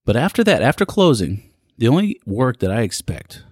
But 0.06 0.18
after 0.18 0.44
that, 0.44 0.62
after 0.62 0.86
closing, 0.86 1.50
the 1.78 1.88
only 1.88 2.20
work 2.26 2.60
that 2.60 2.72
I 2.72 2.82
expect 2.82 3.44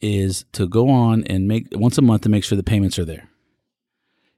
is 0.00 0.44
to 0.52 0.68
go 0.68 0.90
on 0.90 1.24
and 1.24 1.48
make 1.48 1.68
once 1.72 1.96
a 1.96 2.02
month 2.02 2.22
to 2.22 2.28
make 2.28 2.44
sure 2.44 2.56
the 2.56 2.62
payments 2.62 2.98
are 2.98 3.04
there. 3.04 3.29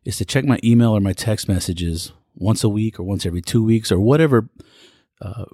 Is 0.05 0.17
to 0.17 0.25
check 0.25 0.45
my 0.45 0.59
email 0.65 0.97
or 0.97 1.01
my 1.01 1.13
text 1.13 1.49
messages 1.49 2.13
once 2.35 2.65
a 2.65 2.69
week 2.69 2.99
or 2.99 3.05
once 3.05 3.25
every 3.25 3.43
two 3.43 3.63
weeks 3.63 3.93
or 3.93 4.01
whatever 4.01 4.49
uh, 5.21 5.45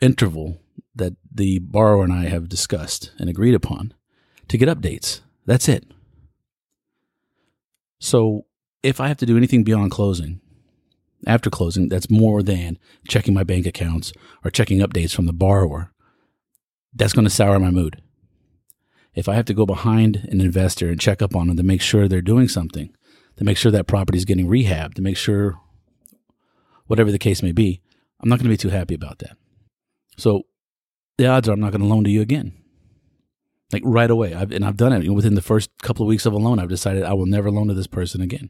interval 0.00 0.60
that 0.94 1.14
the 1.32 1.58
borrower 1.58 2.04
and 2.04 2.12
I 2.12 2.26
have 2.26 2.48
discussed 2.48 3.12
and 3.18 3.28
agreed 3.28 3.54
upon 3.54 3.94
to 4.48 4.58
get 4.58 4.68
updates. 4.68 5.20
That's 5.44 5.68
it. 5.68 5.84
So 7.98 8.46
if 8.82 9.00
I 9.00 9.08
have 9.08 9.16
to 9.18 9.26
do 9.26 9.36
anything 9.36 9.64
beyond 9.64 9.90
closing, 9.90 10.40
after 11.26 11.50
closing, 11.50 11.88
that's 11.88 12.10
more 12.10 12.42
than 12.42 12.78
checking 13.08 13.34
my 13.34 13.42
bank 13.42 13.66
accounts 13.66 14.12
or 14.44 14.50
checking 14.50 14.78
updates 14.78 15.14
from 15.14 15.26
the 15.26 15.32
borrower. 15.32 15.92
That's 16.94 17.12
going 17.12 17.24
to 17.24 17.30
sour 17.30 17.58
my 17.58 17.70
mood. 17.70 18.00
If 19.14 19.28
I 19.28 19.34
have 19.34 19.46
to 19.46 19.54
go 19.54 19.66
behind 19.66 20.26
an 20.30 20.40
investor 20.40 20.88
and 20.88 21.00
check 21.00 21.22
up 21.22 21.34
on 21.34 21.48
them 21.48 21.56
to 21.56 21.62
make 21.62 21.80
sure 21.80 22.06
they're 22.06 22.20
doing 22.20 22.48
something, 22.48 22.94
to 23.36 23.44
make 23.44 23.56
sure 23.56 23.72
that 23.72 23.86
property 23.86 24.18
is 24.18 24.24
getting 24.24 24.48
rehabbed, 24.48 24.94
to 24.94 25.02
make 25.02 25.16
sure 25.16 25.58
whatever 26.86 27.12
the 27.12 27.18
case 27.18 27.42
may 27.42 27.52
be, 27.52 27.80
I'm 28.20 28.28
not 28.28 28.38
going 28.38 28.44
to 28.44 28.50
be 28.50 28.56
too 28.56 28.70
happy 28.70 28.94
about 28.94 29.18
that. 29.18 29.36
So 30.16 30.46
the 31.18 31.26
odds 31.26 31.48
are 31.48 31.52
I'm 31.52 31.60
not 31.60 31.72
going 31.72 31.82
to 31.82 31.86
loan 31.86 32.04
to 32.04 32.10
you 32.10 32.22
again. 32.22 32.52
Like 33.72 33.82
right 33.84 34.10
away. 34.10 34.32
I've, 34.32 34.52
and 34.52 34.64
I've 34.64 34.76
done 34.76 34.92
it. 34.92 35.08
within 35.10 35.34
the 35.34 35.42
first 35.42 35.70
couple 35.82 36.04
of 36.04 36.08
weeks 36.08 36.24
of 36.24 36.32
a 36.32 36.38
loan, 36.38 36.58
I've 36.58 36.68
decided 36.68 37.02
I 37.02 37.14
will 37.14 37.26
never 37.26 37.50
loan 37.50 37.68
to 37.68 37.74
this 37.74 37.88
person 37.88 38.20
again. 38.20 38.48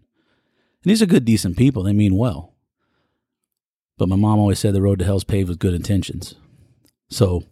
And 0.82 0.90
these 0.90 1.02
are 1.02 1.06
good, 1.06 1.24
decent 1.24 1.56
people. 1.56 1.82
They 1.82 1.92
mean 1.92 2.16
well. 2.16 2.54
But 3.98 4.08
my 4.08 4.16
mom 4.16 4.38
always 4.38 4.58
said 4.58 4.74
the 4.74 4.82
road 4.82 4.98
to 4.98 5.04
hell 5.04 5.16
is 5.16 5.24
paved 5.24 5.48
with 5.48 5.58
good 5.58 5.72
intentions. 5.72 6.34
So 7.08 7.44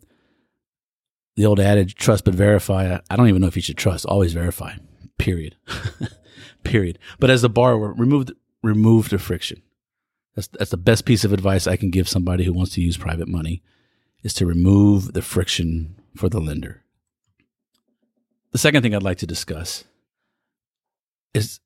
the 1.37 1.47
old 1.47 1.59
adage, 1.59 1.95
trust 1.95 2.27
but 2.27 2.35
verify, 2.35 2.99
I 3.09 3.17
don't 3.17 3.29
even 3.29 3.41
know 3.41 3.49
if 3.49 3.57
you 3.57 3.63
should 3.63 3.79
trust. 3.79 4.05
Always 4.05 4.35
verify. 4.35 4.75
Period. 5.19 5.57
Period. 6.65 6.99
But 7.19 7.31
as 7.31 7.45
a 7.45 7.49
borrower, 7.49 7.93
remove 7.93 8.27
the, 8.27 8.37
remove 8.63 9.11
the 9.11 9.19
friction. 9.19 9.63
That's 10.35 10.49
that's 10.49 10.71
the 10.71 10.77
best 10.77 11.05
piece 11.05 11.25
of 11.25 11.33
advice 11.33 11.67
I 11.67 11.77
can 11.77 11.91
give 11.91 12.09
somebody 12.09 12.45
who 12.45 12.53
wants 12.53 12.73
to 12.73 12.81
use 12.81 12.97
private 12.97 13.29
money 13.29 13.63
is 14.25 14.35
to 14.35 14.47
remove 14.47 15.13
the 15.13 15.23
friction 15.23 15.97
for 16.17 16.29
the 16.29 16.41
lender. 16.41 16.83
The 18.51 18.59
second 18.59 18.83
thing 18.83 18.95
I'd 18.95 19.03
like 19.03 19.19
to 19.19 19.27
discuss 19.27 19.85
is 21.35 21.61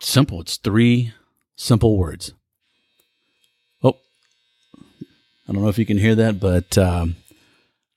simple. 0.00 0.40
It's 0.40 0.58
three 0.58 1.12
simple 1.56 1.96
words. 1.96 2.34
Oh, 3.82 3.96
I 5.48 5.52
don't 5.52 5.62
know 5.62 5.68
if 5.68 5.78
you 5.78 5.86
can 5.86 5.98
hear 5.98 6.14
that, 6.16 6.38
but 6.38 6.76
um, 6.76 7.16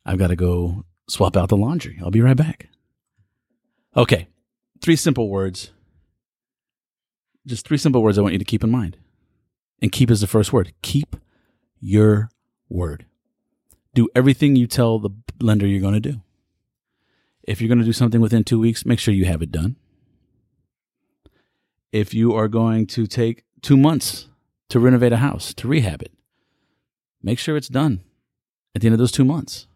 I've 0.05 0.19
got 0.19 0.27
to 0.27 0.35
go 0.35 0.85
swap 1.07 1.35
out 1.35 1.49
the 1.49 1.57
laundry. 1.57 1.99
I'll 2.01 2.11
be 2.11 2.21
right 2.21 2.37
back. 2.37 2.69
Okay, 3.95 4.27
three 4.81 4.95
simple 4.95 5.27
words. 5.29 5.71
Just 7.45 7.67
three 7.67 7.77
simple 7.77 8.03
words 8.03 8.17
I 8.17 8.21
want 8.21 8.33
you 8.33 8.39
to 8.39 8.45
keep 8.45 8.63
in 8.63 8.71
mind. 8.71 8.97
And 9.81 9.91
keep 9.91 10.11
is 10.11 10.21
the 10.21 10.27
first 10.27 10.53
word. 10.53 10.73
Keep 10.81 11.15
your 11.79 12.29
word. 12.69 13.05
Do 13.93 14.07
everything 14.15 14.55
you 14.55 14.67
tell 14.67 14.99
the 14.99 15.09
lender 15.39 15.65
you're 15.65 15.81
going 15.81 15.95
to 15.95 15.99
do. 15.99 16.21
If 17.43 17.59
you're 17.59 17.67
going 17.67 17.79
to 17.79 17.85
do 17.85 17.93
something 17.93 18.21
within 18.21 18.43
two 18.43 18.59
weeks, 18.59 18.85
make 18.85 18.99
sure 18.99 19.13
you 19.13 19.25
have 19.25 19.41
it 19.41 19.51
done. 19.51 19.75
If 21.91 22.13
you 22.13 22.33
are 22.33 22.47
going 22.47 22.87
to 22.87 23.07
take 23.07 23.43
two 23.61 23.75
months 23.75 24.27
to 24.69 24.79
renovate 24.79 25.11
a 25.11 25.17
house, 25.17 25.53
to 25.55 25.67
rehab 25.67 26.01
it, 26.01 26.13
make 27.21 27.39
sure 27.39 27.57
it's 27.57 27.67
done 27.67 28.01
at 28.73 28.81
the 28.81 28.87
end 28.87 28.93
of 28.93 28.99
those 28.99 29.11
two 29.11 29.25
months. 29.25 29.67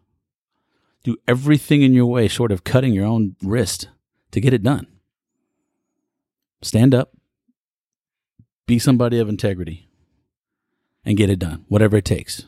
Do 1.02 1.16
everything 1.28 1.82
in 1.82 1.92
your 1.92 2.06
way 2.06 2.28
short 2.28 2.50
of 2.50 2.64
cutting 2.64 2.94
your 2.94 3.04
own 3.04 3.36
wrist 3.42 3.88
to 4.30 4.40
get 4.40 4.54
it 4.54 4.62
done. 4.62 4.86
Stand 6.62 6.94
up, 6.94 7.12
be 8.66 8.78
somebody 8.78 9.18
of 9.18 9.28
integrity, 9.28 9.88
and 11.04 11.16
get 11.16 11.30
it 11.30 11.38
done, 11.38 11.64
whatever 11.68 11.96
it 11.96 12.04
takes. 12.04 12.46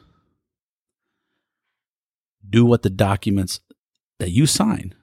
Do 2.49 2.65
what 2.65 2.83
the 2.83 2.91
documents 2.91 3.61
that 4.19 4.31
you 4.31 4.47
sign, 4.47 4.95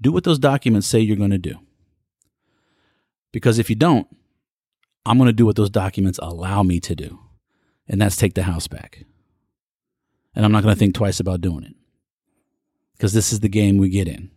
do 0.00 0.10
what 0.10 0.24
those 0.24 0.38
documents 0.38 0.86
say 0.86 1.00
you're 1.00 1.16
going 1.16 1.30
to 1.30 1.38
do. 1.38 1.58
Because 3.32 3.58
if 3.58 3.68
you 3.68 3.76
don't, 3.76 4.08
I'm 5.06 5.18
going 5.18 5.28
to 5.28 5.32
do 5.32 5.46
what 5.46 5.56
those 5.56 5.70
documents 5.70 6.18
allow 6.22 6.62
me 6.62 6.80
to 6.80 6.94
do, 6.94 7.20
and 7.88 8.00
that's 8.00 8.16
take 8.16 8.34
the 8.34 8.44
house 8.44 8.66
back 8.66 9.04
and 10.34 10.44
I'm 10.44 10.52
not 10.52 10.62
going 10.62 10.74
to 10.74 10.78
think 10.78 10.94
twice 10.94 11.20
about 11.20 11.40
doing 11.40 11.64
it 11.64 11.74
because 12.96 13.12
this 13.12 13.32
is 13.32 13.40
the 13.40 13.48
game 13.48 13.78
we 13.78 13.88
get 13.88 14.08
in. 14.08 14.30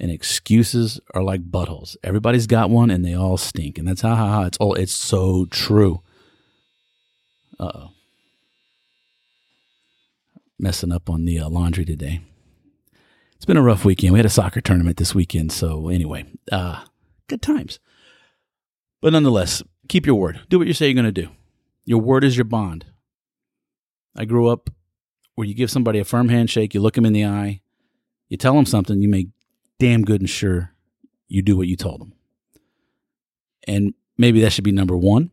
And 0.00 0.10
excuses 0.10 1.00
are 1.14 1.22
like 1.22 1.50
buttholes. 1.50 1.96
Everybody's 2.02 2.46
got 2.46 2.68
one, 2.68 2.90
and 2.90 3.04
they 3.04 3.14
all 3.14 3.36
stink. 3.36 3.78
And 3.78 3.86
that's 3.86 4.00
ha 4.00 4.14
ha 4.14 4.28
ha. 4.28 4.44
It's 4.44 4.58
all. 4.58 4.74
It's 4.74 4.92
so 4.92 5.46
true. 5.46 6.02
Uh 7.58 7.70
oh. 7.74 7.90
Messing 10.58 10.92
up 10.92 11.08
on 11.08 11.24
the 11.24 11.38
uh, 11.38 11.48
laundry 11.48 11.84
today. 11.84 12.20
It's 13.36 13.44
been 13.44 13.56
a 13.56 13.62
rough 13.62 13.84
weekend. 13.84 14.12
We 14.12 14.18
had 14.18 14.26
a 14.26 14.30
soccer 14.30 14.60
tournament 14.60 14.96
this 14.96 15.14
weekend, 15.14 15.52
so 15.52 15.88
anyway, 15.88 16.24
uh, 16.50 16.82
good 17.28 17.42
times. 17.42 17.78
But 19.00 19.12
nonetheless, 19.12 19.62
keep 19.88 20.06
your 20.06 20.14
word. 20.14 20.40
Do 20.48 20.58
what 20.58 20.66
you 20.66 20.72
say 20.72 20.86
you're 20.86 20.94
going 20.94 21.04
to 21.04 21.12
do. 21.12 21.28
Your 21.84 22.00
word 22.00 22.24
is 22.24 22.36
your 22.36 22.46
bond. 22.46 22.86
I 24.16 24.24
grew 24.24 24.48
up 24.48 24.70
where 25.34 25.46
you 25.46 25.54
give 25.54 25.70
somebody 25.70 25.98
a 25.98 26.04
firm 26.04 26.28
handshake, 26.28 26.74
you 26.74 26.80
look 26.80 26.94
them 26.94 27.04
in 27.04 27.12
the 27.12 27.24
eye, 27.24 27.60
you 28.28 28.36
tell 28.36 28.54
them 28.54 28.64
something, 28.66 29.02
you 29.02 29.08
make 29.08 29.28
damn 29.78 30.02
good 30.02 30.20
and 30.20 30.30
sure 30.30 30.72
you 31.28 31.42
do 31.42 31.56
what 31.56 31.66
you 31.66 31.76
told 31.76 32.00
them. 32.00 32.12
And 33.66 33.94
maybe 34.16 34.40
that 34.40 34.52
should 34.52 34.64
be 34.64 34.72
number 34.72 34.96
one. 34.96 35.30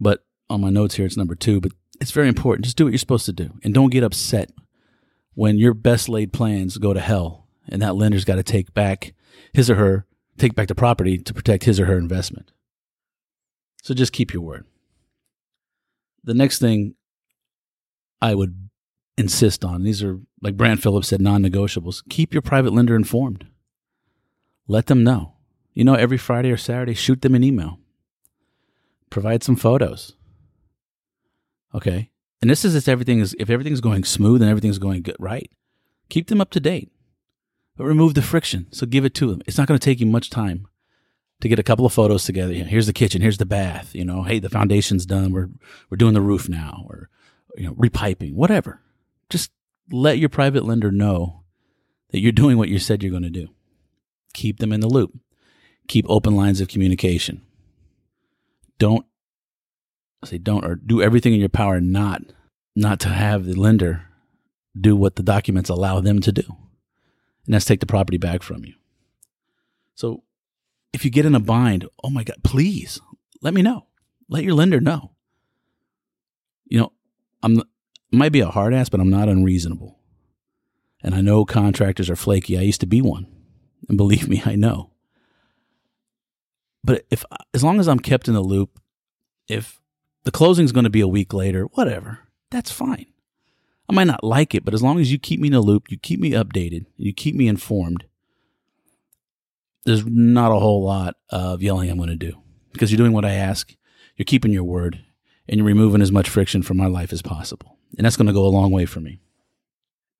But 0.00 0.24
on 0.48 0.60
my 0.60 0.70
notes 0.70 0.94
here, 0.94 1.06
it's 1.06 1.16
number 1.16 1.34
two. 1.34 1.60
But 1.60 1.72
it's 2.00 2.12
very 2.12 2.28
important. 2.28 2.64
Just 2.64 2.76
do 2.76 2.84
what 2.84 2.92
you're 2.92 2.98
supposed 2.98 3.26
to 3.26 3.32
do. 3.32 3.58
And 3.62 3.74
don't 3.74 3.90
get 3.90 4.04
upset 4.04 4.50
when 5.34 5.58
your 5.58 5.74
best 5.74 6.08
laid 6.08 6.32
plans 6.32 6.78
go 6.78 6.92
to 6.92 7.00
hell 7.00 7.46
and 7.68 7.82
that 7.82 7.96
lender's 7.96 8.24
got 8.24 8.36
to 8.36 8.42
take 8.42 8.72
back 8.74 9.14
his 9.52 9.68
or 9.70 9.74
her, 9.76 10.06
take 10.36 10.54
back 10.54 10.68
the 10.68 10.74
property 10.74 11.18
to 11.18 11.34
protect 11.34 11.64
his 11.64 11.78
or 11.78 11.86
her 11.86 11.98
investment. 11.98 12.52
So 13.82 13.94
just 13.94 14.12
keep 14.12 14.32
your 14.32 14.42
word. 14.42 14.64
The 16.24 16.34
next 16.34 16.58
thing 16.58 16.94
I 18.20 18.34
would 18.34 18.67
insist 19.18 19.64
on. 19.64 19.82
These 19.82 20.02
are, 20.02 20.20
like 20.40 20.56
Brant 20.56 20.80
Phillips 20.80 21.08
said, 21.08 21.20
non 21.20 21.42
negotiables. 21.42 22.02
Keep 22.08 22.32
your 22.32 22.42
private 22.42 22.72
lender 22.72 22.96
informed. 22.96 23.46
Let 24.66 24.86
them 24.86 25.02
know. 25.02 25.34
You 25.74 25.84
know, 25.84 25.94
every 25.94 26.18
Friday 26.18 26.50
or 26.50 26.56
Saturday, 26.56 26.94
shoot 26.94 27.22
them 27.22 27.34
an 27.34 27.44
email. 27.44 27.78
Provide 29.10 29.42
some 29.42 29.56
photos. 29.56 30.14
Okay. 31.74 32.10
And 32.40 32.50
this 32.50 32.64
is 32.64 32.74
if 32.74 32.88
everything 32.88 33.18
is 33.18 33.34
if 33.38 33.50
everything's 33.50 33.80
going 33.80 34.04
smooth 34.04 34.42
and 34.42 34.50
everything's 34.50 34.78
going 34.78 35.02
good, 35.02 35.16
right? 35.18 35.50
Keep 36.08 36.28
them 36.28 36.40
up 36.40 36.50
to 36.50 36.60
date. 36.60 36.90
But 37.76 37.84
remove 37.84 38.14
the 38.14 38.22
friction. 38.22 38.66
So 38.70 38.86
give 38.86 39.04
it 39.04 39.14
to 39.14 39.30
them. 39.30 39.42
It's 39.46 39.58
not 39.58 39.68
going 39.68 39.78
to 39.78 39.84
take 39.84 40.00
you 40.00 40.06
much 40.06 40.30
time 40.30 40.66
to 41.40 41.48
get 41.48 41.58
a 41.58 41.62
couple 41.62 41.86
of 41.86 41.92
photos 41.92 42.24
together. 42.24 42.52
Here's 42.52 42.86
the 42.86 42.92
kitchen. 42.92 43.22
Here's 43.22 43.38
the 43.38 43.46
bath. 43.46 43.94
You 43.94 44.04
know, 44.04 44.24
hey, 44.24 44.38
the 44.38 44.50
foundation's 44.50 45.06
done. 45.06 45.32
We're 45.32 45.48
we're 45.90 45.96
doing 45.96 46.14
the 46.14 46.20
roof 46.20 46.48
now. 46.48 46.84
Or 46.88 47.08
you 47.56 47.66
know, 47.66 47.74
repiping, 47.74 48.34
whatever. 48.34 48.80
Just 49.30 49.50
let 49.90 50.18
your 50.18 50.28
private 50.28 50.64
lender 50.64 50.90
know 50.90 51.44
that 52.10 52.20
you're 52.20 52.32
doing 52.32 52.58
what 52.58 52.68
you 52.68 52.78
said 52.78 53.02
you're 53.02 53.10
going 53.10 53.22
to 53.22 53.30
do. 53.30 53.48
Keep 54.34 54.58
them 54.58 54.72
in 54.72 54.80
the 54.80 54.88
loop. 54.88 55.12
Keep 55.88 56.06
open 56.08 56.36
lines 56.36 56.60
of 56.60 56.68
communication. 56.68 57.42
don't 58.78 59.06
say 60.24 60.38
don't 60.38 60.64
or 60.64 60.74
do 60.74 61.00
everything 61.00 61.32
in 61.32 61.40
your 61.40 61.48
power 61.48 61.80
not 61.80 62.22
not 62.74 62.98
to 63.00 63.08
have 63.08 63.44
the 63.44 63.54
lender 63.54 64.08
do 64.78 64.96
what 64.96 65.16
the 65.16 65.22
documents 65.22 65.70
allow 65.70 66.00
them 66.00 66.20
to 66.20 66.32
do. 66.32 66.42
And 67.44 67.54
that's 67.54 67.64
take 67.64 67.80
the 67.80 67.86
property 67.86 68.18
back 68.18 68.42
from 68.42 68.64
you. 68.64 68.74
So 69.94 70.22
if 70.92 71.04
you 71.04 71.10
get 71.10 71.26
in 71.26 71.34
a 71.34 71.40
bind, 71.40 71.86
oh 72.04 72.10
my 72.10 72.24
God, 72.24 72.36
please 72.44 73.00
let 73.40 73.54
me 73.54 73.62
know. 73.62 73.86
Let 74.28 74.44
your 74.44 74.54
lender 74.54 74.80
know. 74.80 75.12
You 76.66 76.80
know, 76.80 76.92
I'm 77.42 77.62
might 78.10 78.32
be 78.32 78.40
a 78.40 78.48
hard 78.48 78.74
ass, 78.74 78.88
but 78.88 79.00
I'm 79.00 79.10
not 79.10 79.28
unreasonable. 79.28 79.98
And 81.02 81.14
I 81.14 81.20
know 81.20 81.44
contractors 81.44 82.10
are 82.10 82.16
flaky. 82.16 82.58
I 82.58 82.62
used 82.62 82.80
to 82.80 82.86
be 82.86 83.00
one. 83.00 83.26
And 83.88 83.96
believe 83.96 84.28
me, 84.28 84.42
I 84.44 84.56
know. 84.56 84.90
But 86.82 87.06
if 87.10 87.24
as 87.54 87.62
long 87.62 87.80
as 87.80 87.88
I'm 87.88 87.98
kept 87.98 88.28
in 88.28 88.34
the 88.34 88.40
loop, 88.40 88.80
if 89.48 89.80
the 90.24 90.30
closing's 90.30 90.72
going 90.72 90.84
to 90.84 90.90
be 90.90 91.00
a 91.00 91.08
week 91.08 91.32
later, 91.32 91.64
whatever, 91.72 92.20
that's 92.50 92.70
fine. 92.70 93.06
I 93.88 93.94
might 93.94 94.06
not 94.06 94.24
like 94.24 94.54
it, 94.54 94.64
but 94.64 94.74
as 94.74 94.82
long 94.82 95.00
as 95.00 95.10
you 95.10 95.18
keep 95.18 95.40
me 95.40 95.48
in 95.48 95.52
the 95.52 95.60
loop, 95.60 95.90
you 95.90 95.96
keep 95.96 96.20
me 96.20 96.32
updated, 96.32 96.86
you 96.96 97.12
keep 97.14 97.34
me 97.34 97.48
informed, 97.48 98.04
there's 99.86 100.04
not 100.04 100.52
a 100.52 100.58
whole 100.58 100.84
lot 100.84 101.16
of 101.30 101.62
yelling 101.62 101.88
I'm 101.88 101.96
going 101.96 102.10
to 102.10 102.16
do 102.16 102.42
because 102.72 102.90
you're 102.92 102.98
doing 102.98 103.12
what 103.12 103.24
I 103.24 103.32
ask, 103.32 103.74
you're 104.16 104.26
keeping 104.26 104.52
your 104.52 104.64
word, 104.64 105.02
and 105.48 105.56
you're 105.56 105.66
removing 105.66 106.02
as 106.02 106.12
much 106.12 106.28
friction 106.28 106.62
from 106.62 106.76
my 106.76 106.86
life 106.86 107.12
as 107.12 107.22
possible. 107.22 107.77
And 107.98 108.04
that's 108.04 108.16
going 108.16 108.28
to 108.28 108.32
go 108.32 108.46
a 108.46 108.48
long 108.48 108.70
way 108.70 108.86
for 108.86 109.00
me. 109.00 109.20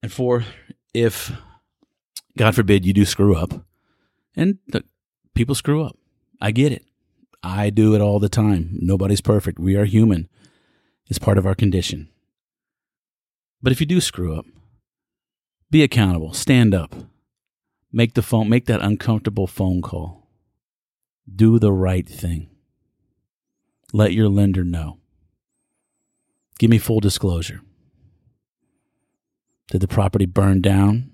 And 0.02 0.12
four, 0.12 0.44
if 0.92 1.32
God 2.36 2.54
forbid 2.54 2.84
you 2.84 2.92
do 2.92 3.04
screw 3.04 3.34
up, 3.34 3.64
and 4.36 4.58
people 5.34 5.54
screw 5.54 5.82
up, 5.84 5.96
I 6.40 6.50
get 6.50 6.72
it. 6.72 6.84
I 7.42 7.70
do 7.70 7.94
it 7.94 8.00
all 8.00 8.18
the 8.18 8.28
time. 8.28 8.70
Nobody's 8.72 9.20
perfect. 9.20 9.60
We 9.60 9.76
are 9.76 9.84
human. 9.84 10.28
It's 11.06 11.18
part 11.18 11.38
of 11.38 11.46
our 11.46 11.54
condition. 11.54 12.08
But 13.62 13.72
if 13.72 13.80
you 13.80 13.86
do 13.86 14.00
screw 14.00 14.36
up, 14.36 14.44
be 15.70 15.82
accountable. 15.82 16.32
Stand 16.32 16.74
up. 16.74 16.94
Make 17.92 18.14
the 18.14 18.22
phone 18.22 18.48
make 18.48 18.66
that 18.66 18.82
uncomfortable 18.82 19.46
phone 19.46 19.82
call. 19.82 20.28
Do 21.32 21.58
the 21.58 21.72
right 21.72 22.08
thing. 22.08 22.50
Let 23.92 24.12
your 24.12 24.28
lender 24.28 24.64
know. 24.64 24.98
Give 26.58 26.70
me 26.70 26.78
full 26.78 27.00
disclosure. 27.00 27.60
Did 29.70 29.80
the 29.80 29.88
property 29.88 30.26
burn 30.26 30.62
down? 30.62 31.10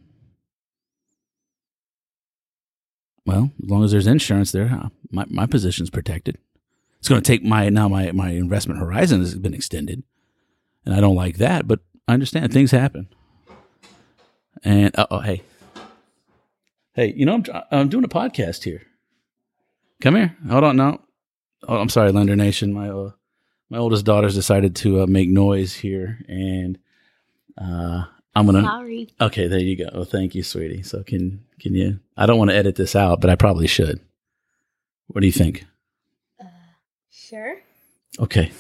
Well, 3.26 3.50
as 3.62 3.70
long 3.70 3.84
as 3.84 3.90
there's 3.90 4.06
insurance 4.06 4.52
there, 4.52 4.90
my, 5.11 5.25
my 5.28 5.46
position's 5.46 5.90
protected. 5.90 6.38
It's 6.99 7.08
going 7.08 7.23
to 7.23 7.26
take 7.26 7.42
my, 7.42 7.68
now 7.68 7.88
my, 7.88 8.12
my 8.12 8.30
investment 8.30 8.80
horizon 8.80 9.20
has 9.20 9.34
been 9.34 9.54
extended. 9.54 10.02
And 10.84 10.94
I 10.94 11.00
don't 11.00 11.16
like 11.16 11.38
that, 11.38 11.66
but 11.66 11.80
I 12.06 12.12
understand 12.12 12.52
things 12.52 12.70
happen. 12.70 13.08
And, 14.62 14.94
oh, 14.96 15.20
hey. 15.20 15.42
Hey, 16.94 17.12
you 17.16 17.26
know, 17.26 17.34
I'm, 17.34 17.44
I'm 17.70 17.88
doing 17.88 18.04
a 18.04 18.08
podcast 18.08 18.64
here. 18.64 18.82
Come 20.00 20.14
here. 20.16 20.37
Hold 20.49 20.64
on. 20.64 20.76
No. 20.76 21.00
Oh, 21.66 21.78
I'm 21.78 21.88
sorry, 21.88 22.12
Lender 22.12 22.37
Nation. 22.37 22.73
My, 22.73 22.90
uh, 22.90 23.12
my 23.70 23.78
oldest 23.78 24.04
daughter's 24.04 24.34
decided 24.34 24.76
to 24.76 25.02
uh, 25.02 25.06
make 25.06 25.28
noise 25.28 25.75
here 25.75 26.20
and, 26.28 26.78
uh, 27.61 28.04
I'm 28.34 28.46
gonna. 28.46 28.62
Sorry. 28.62 29.08
Okay, 29.20 29.46
there 29.46 29.60
you 29.60 29.76
go. 29.76 29.90
Oh, 29.92 30.04
thank 30.04 30.34
you, 30.34 30.42
sweetie. 30.42 30.82
So 30.82 31.02
can 31.02 31.44
can 31.60 31.74
you? 31.74 32.00
I 32.16 32.26
don't 32.26 32.38
want 32.38 32.50
to 32.50 32.56
edit 32.56 32.76
this 32.76 32.96
out, 32.96 33.20
but 33.20 33.30
I 33.30 33.36
probably 33.36 33.66
should. 33.66 34.00
What 35.06 35.20
do 35.20 35.26
you 35.26 35.32
think? 35.32 35.66
Uh, 36.40 36.46
sure. 37.10 37.56
Okay, 38.18 38.50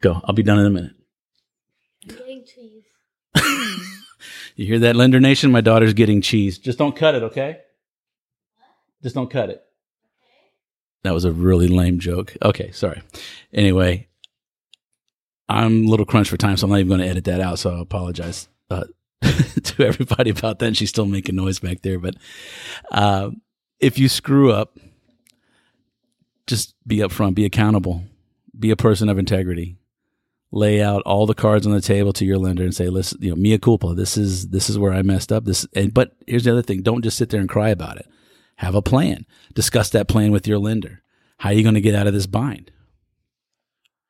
go. 0.00 0.20
I'll 0.24 0.34
be 0.34 0.42
done 0.42 0.58
in 0.58 0.66
a 0.66 0.70
minute. 0.70 0.92
I'm 2.08 2.16
getting 2.16 2.44
cheese. 2.44 2.84
you 4.56 4.66
hear 4.66 4.78
that, 4.80 4.96
Lender 4.96 5.20
Nation? 5.20 5.50
My 5.50 5.60
daughter's 5.60 5.94
getting 5.94 6.20
cheese. 6.20 6.58
Just 6.58 6.78
don't 6.78 6.94
cut 6.94 7.14
it, 7.14 7.22
okay? 7.24 7.60
Just 9.02 9.14
don't 9.14 9.30
cut 9.30 9.50
it. 9.50 9.62
That 11.02 11.12
was 11.12 11.24
a 11.24 11.32
really 11.32 11.68
lame 11.68 11.98
joke. 11.98 12.34
Okay, 12.42 12.70
sorry. 12.72 13.02
Anyway, 13.52 14.08
I'm 15.48 15.84
a 15.86 15.88
little 15.88 16.06
crunch 16.06 16.30
for 16.30 16.36
time, 16.36 16.56
so 16.56 16.66
I'm 16.66 16.70
not 16.70 16.78
even 16.78 16.88
going 16.88 17.00
to 17.00 17.06
edit 17.06 17.24
that 17.24 17.40
out. 17.40 17.58
So 17.58 17.76
I 17.76 17.80
apologize. 17.80 18.48
Uh, 18.70 18.84
to 19.62 19.86
everybody 19.86 20.30
about 20.30 20.58
that. 20.58 20.66
And 20.66 20.76
she's 20.76 20.90
still 20.90 21.06
making 21.06 21.36
noise 21.36 21.58
back 21.58 21.82
there. 21.82 21.98
But 21.98 22.16
uh, 22.90 23.30
if 23.80 23.98
you 23.98 24.08
screw 24.08 24.52
up, 24.52 24.78
just 26.46 26.74
be 26.86 26.98
upfront, 26.98 27.34
be 27.34 27.44
accountable, 27.44 28.04
be 28.58 28.70
a 28.70 28.76
person 28.76 29.08
of 29.08 29.18
integrity. 29.18 29.76
Lay 30.50 30.80
out 30.80 31.02
all 31.02 31.26
the 31.26 31.34
cards 31.34 31.66
on 31.66 31.72
the 31.72 31.80
table 31.80 32.12
to 32.12 32.24
your 32.24 32.38
lender 32.38 32.62
and 32.62 32.72
say, 32.72 32.88
"Listen, 32.88 33.18
you 33.20 33.30
know, 33.30 33.36
mea 33.36 33.58
culpa. 33.58 33.92
This 33.92 34.16
is 34.16 34.50
this 34.50 34.70
is 34.70 34.78
where 34.78 34.92
I 34.92 35.02
messed 35.02 35.32
up. 35.32 35.46
This, 35.46 35.66
and 35.74 35.92
but 35.92 36.12
here's 36.28 36.44
the 36.44 36.52
other 36.52 36.62
thing: 36.62 36.82
don't 36.82 37.02
just 37.02 37.18
sit 37.18 37.30
there 37.30 37.40
and 37.40 37.48
cry 37.48 37.70
about 37.70 37.96
it. 37.96 38.06
Have 38.56 38.76
a 38.76 38.82
plan. 38.82 39.26
Discuss 39.54 39.90
that 39.90 40.06
plan 40.06 40.30
with 40.30 40.46
your 40.46 40.58
lender. 40.58 41.02
How 41.38 41.48
are 41.48 41.54
you 41.54 41.64
going 41.64 41.74
to 41.74 41.80
get 41.80 41.96
out 41.96 42.06
of 42.06 42.14
this 42.14 42.28
bind? 42.28 42.70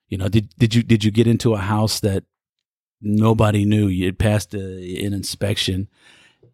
You 0.09 0.19
know, 0.19 0.29
did 0.29 0.51
did 0.59 0.75
you 0.75 0.83
did 0.83 1.03
you 1.03 1.11
get 1.11 1.27
into 1.27 1.55
a 1.55 1.59
house 1.59 2.01
that 2.01 2.25
nobody 3.05 3.65
knew. 3.65 3.89
You 3.89 4.07
had 4.07 4.19
passed 4.19 4.55
a, 4.55 5.05
an 5.05 5.13
inspection 5.13 5.89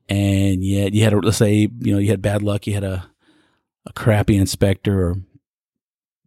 and 0.09 0.65
yet 0.65 0.93
you 0.93 1.05
had 1.05 1.13
a, 1.13 1.19
let's 1.19 1.39
say 1.39 1.69
you 1.79 1.93
know 1.93 1.99
you 1.99 2.11
had 2.11 2.21
bad 2.21 2.43
luck. 2.43 2.67
You 2.67 2.75
had 2.75 2.85
a 2.85 3.07
a 3.87 3.93
crappy 3.93 4.37
inspector 4.37 5.09
or 5.09 5.17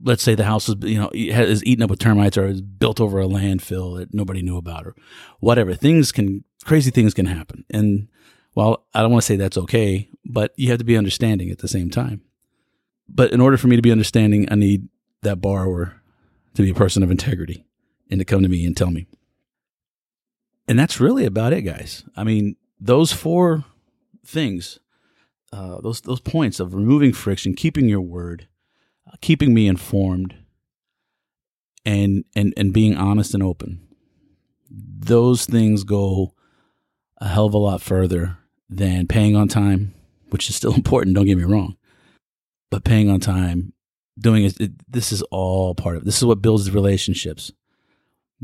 let's 0.02 0.24
say 0.24 0.36
the 0.36 0.46
house 0.46 0.68
was 0.68 0.78
you 0.82 1.00
know 1.00 1.10
is 1.14 1.64
eaten 1.66 1.84
up 1.84 1.90
with 1.90 2.00
termites 2.00 2.38
or 2.38 2.46
is 2.46 2.62
built 2.62 3.00
over 3.00 3.20
a 3.20 3.28
landfill 3.28 3.98
that 4.00 4.14
nobody 4.14 4.42
knew 4.42 4.58
about 4.58 4.88
or 4.88 4.96
whatever. 5.40 5.76
Things 5.76 6.12
can 6.12 6.44
crazy 6.64 6.92
things 6.92 7.14
can 7.14 7.26
happen. 7.26 7.66
And 7.70 8.08
while 8.54 8.86
I 8.94 9.02
don't 9.02 9.12
want 9.12 9.24
to 9.24 9.28
say 9.28 9.36
that's 9.36 9.58
okay 9.58 10.10
but 10.26 10.54
you 10.56 10.70
have 10.70 10.80
to 10.80 10.86
be 10.86 10.98
understanding 10.98 11.50
at 11.50 11.60
the 11.60 11.68
same 11.68 11.90
time. 11.90 12.22
But 13.10 13.34
in 13.34 13.42
order 13.42 13.58
for 13.58 13.68
me 13.68 13.76
to 13.76 13.82
be 13.82 13.92
understanding 13.92 14.48
I 14.50 14.56
need 14.56 14.88
that 15.22 15.42
borrower 15.42 16.02
to 16.56 16.62
be 16.62 16.72
a 16.72 16.76
person 16.76 17.04
of 17.04 17.12
integrity 17.12 17.66
and 18.10 18.20
to 18.20 18.26
come 18.26 18.42
to 18.44 18.50
me 18.50 18.66
and 18.66 18.76
tell 18.76 18.92
me 18.92 19.08
and 20.68 20.80
that's 20.80 21.00
really 21.00 21.26
about 21.26 21.54
it, 21.54 21.64
guys. 21.64 22.04
I 22.16 22.24
mean, 22.24 22.56
those 22.80 23.12
four 23.12 23.66
things, 24.26 24.80
uh, 25.52 25.82
those 25.82 26.02
those 26.02 26.20
points 26.20 26.60
of 26.60 26.74
removing 26.74 27.14
friction, 27.14 27.54
keeping 27.54 27.88
your 27.88 28.02
word, 28.02 28.48
uh, 29.08 29.16
keeping 29.22 29.54
me 29.54 29.68
informed, 29.68 30.36
and 31.86 32.24
and 32.36 32.54
and 32.56 32.74
being 32.74 32.96
honest 32.96 33.34
and 33.34 33.44
open. 33.44 33.82
Those 34.70 35.46
things 35.46 35.84
go 35.84 36.34
a 37.18 37.28
hell 37.28 37.46
of 37.46 37.54
a 37.54 37.58
lot 37.58 37.82
further 37.82 38.38
than 38.70 39.08
paying 39.08 39.36
on 39.36 39.48
time, 39.48 39.94
which 40.30 40.50
is 40.50 40.56
still 40.56 40.74
important. 40.76 41.16
Don't 41.16 41.26
get 41.26 41.38
me 41.38 41.44
wrong, 41.44 41.76
but 42.72 42.86
paying 42.86 43.10
on 43.10 43.20
time, 43.20 43.74
doing 44.18 44.46
it, 44.46 44.60
it 44.62 44.92
this 44.92 45.12
is 45.12 45.22
all 45.24 45.76
part 45.76 45.98
of. 45.98 46.06
This 46.06 46.18
is 46.18 46.26
what 46.26 46.42
builds 46.42 46.72
relationships 46.72 47.52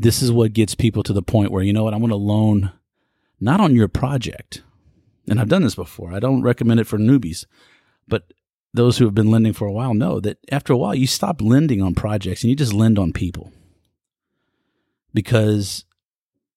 this 0.02 0.22
is 0.22 0.32
what 0.32 0.54
gets 0.54 0.76
people 0.76 1.04
to 1.04 1.12
the 1.12 1.22
point 1.22 1.52
where, 1.52 1.62
you 1.62 1.74
know 1.74 1.84
what, 1.84 1.94
I'm 1.94 2.00
going 2.00 2.10
to 2.10 2.16
loan 2.16 2.72
not 3.42 3.60
on 3.60 3.76
your 3.76 3.90
project. 3.90 4.64
And 5.28 5.40
I've 5.40 5.50
done 5.50 5.62
this 5.62 5.76
before. 5.76 6.14
I 6.14 6.20
don't 6.20 6.42
recommend 6.42 6.80
it 6.80 6.88
for 6.88 6.98
newbies, 6.98 7.46
but 8.08 8.34
those 8.74 8.98
who 8.98 9.06
have 9.06 9.14
been 9.14 9.30
lending 9.30 9.54
for 9.54 9.68
a 9.68 9.74
while 9.74 9.94
know 9.94 10.20
that 10.22 10.38
after 10.52 10.72
a 10.72 10.78
while 10.78 10.96
you 10.96 11.06
stop 11.06 11.42
lending 11.42 11.82
on 11.82 11.96
projects 11.96 12.44
and 12.44 12.50
you 12.50 12.56
just 12.56 12.74
lend 12.74 12.98
on 12.98 13.12
people 13.12 13.52
because 15.14 15.86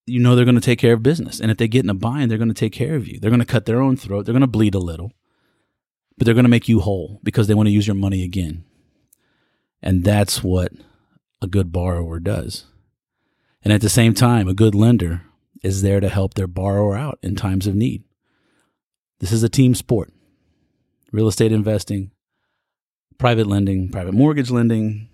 you 0.07 0.21
know 0.21 0.37
they're 0.37 0.45
going 0.45 0.55
to 0.55 0.61
take 0.61 0.79
care 0.79 0.93
of 0.93 1.03
business. 1.03 1.41
And 1.41 1.51
if 1.51 1.57
they 1.57 1.69
get 1.69 1.85
in 1.85 1.91
a 1.91 1.95
bind, 1.95 2.31
they're 2.31 2.39
going 2.39 2.49
to 2.49 2.55
take 2.55 2.73
care 2.73 2.95
of 2.95 3.09
you. 3.09 3.19
They're 3.19 3.31
going 3.31 3.41
to 3.41 3.47
cut 3.47 3.67
their 3.67 3.83
own 3.83 3.97
throat. 3.97 4.25
They're 4.25 4.35
going 4.35 4.41
to 4.43 4.47
bleed 4.47 4.75
a 4.75 4.79
little, 4.79 5.13
but 6.17 6.27
they're 6.27 6.35
going 6.35 6.45
to 6.45 6.51
make 6.51 6.69
you 6.69 6.81
whole 6.81 7.19
because 7.25 7.49
they 7.49 7.55
want 7.55 7.67
to 7.67 7.73
use 7.73 7.89
your 7.89 7.97
money 7.97 8.23
again. 8.23 8.65
And 9.83 10.05
that's 10.05 10.45
what 10.45 10.73
a 11.41 11.49
good 11.49 11.73
borrower 11.73 12.21
does. 12.21 12.67
And 13.65 13.73
at 13.73 13.81
the 13.81 13.89
same 13.89 14.15
time, 14.15 14.49
a 14.49 14.55
good 14.55 14.75
lender 14.75 15.23
is 15.63 15.83
there 15.83 16.01
to 16.01 16.09
help 16.09 16.35
their 16.35 16.47
borrower 16.47 16.97
out 16.97 17.19
in 17.23 17.37
times 17.37 17.67
of 17.67 17.75
need. 17.75 18.03
This 19.21 19.33
is 19.33 19.43
a 19.43 19.49
team 19.49 19.75
sport. 19.75 20.13
Real 21.13 21.29
estate 21.29 21.53
investing, 21.53 22.11
private 23.19 23.47
lending, 23.47 23.91
private 23.91 24.15
mortgage 24.15 24.51
lending, 24.51 25.09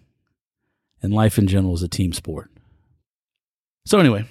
and 1.02 1.12
life 1.12 1.38
in 1.38 1.46
general 1.46 1.74
is 1.74 1.82
a 1.82 1.88
team 1.88 2.12
sport. 2.12 2.50
So, 3.84 3.98
anyway, 3.98 4.26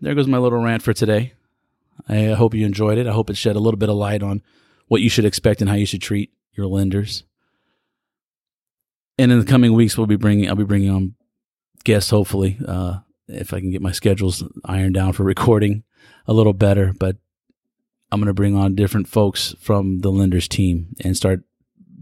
there 0.00 0.14
goes 0.14 0.26
my 0.26 0.38
little 0.38 0.60
rant 0.60 0.82
for 0.82 0.92
today. 0.92 1.32
I 2.08 2.26
hope 2.28 2.54
you 2.54 2.66
enjoyed 2.66 2.98
it. 2.98 3.06
I 3.06 3.12
hope 3.12 3.30
it 3.30 3.36
shed 3.36 3.56
a 3.56 3.60
little 3.60 3.78
bit 3.78 3.88
of 3.88 3.96
light 3.96 4.22
on 4.22 4.42
what 4.88 5.00
you 5.00 5.08
should 5.08 5.24
expect 5.24 5.60
and 5.60 5.70
how 5.70 5.76
you 5.76 5.86
should 5.86 6.02
treat 6.02 6.30
your 6.52 6.66
lenders. 6.66 7.24
And 9.18 9.30
in 9.30 9.38
the 9.38 9.46
coming 9.46 9.72
weeks, 9.72 9.96
we'll 9.96 10.06
be 10.06 10.16
bringing 10.16 10.48
I'll 10.48 10.56
be 10.56 10.64
bringing 10.64 10.90
on 10.90 11.14
guests, 11.84 12.10
hopefully, 12.10 12.58
uh, 12.66 12.98
if 13.28 13.52
I 13.52 13.60
can 13.60 13.70
get 13.70 13.82
my 13.82 13.92
schedules 13.92 14.44
ironed 14.64 14.94
down 14.94 15.12
for 15.12 15.24
recording 15.24 15.84
a 16.26 16.32
little 16.32 16.52
better. 16.52 16.92
But 16.98 17.16
I'm 18.10 18.20
going 18.20 18.26
to 18.26 18.34
bring 18.34 18.56
on 18.56 18.74
different 18.74 19.08
folks 19.08 19.54
from 19.60 20.00
the 20.00 20.10
lenders 20.10 20.48
team 20.48 20.94
and 21.00 21.16
start 21.16 21.42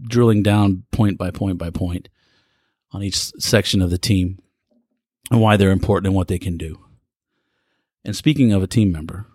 drilling 0.01 0.43
down 0.43 0.83
point 0.91 1.17
by 1.17 1.31
point 1.31 1.57
by 1.57 1.69
point 1.69 2.09
on 2.91 3.03
each 3.03 3.15
section 3.15 3.81
of 3.81 3.89
the 3.89 3.97
team 3.97 4.39
and 5.29 5.39
why 5.39 5.55
they're 5.57 5.71
important 5.71 6.07
and 6.07 6.15
what 6.15 6.27
they 6.27 6.39
can 6.39 6.57
do. 6.57 6.83
And 8.03 8.15
speaking 8.15 8.51
of 8.51 8.63
a 8.63 8.67
team 8.67 8.91
member, 8.91 9.27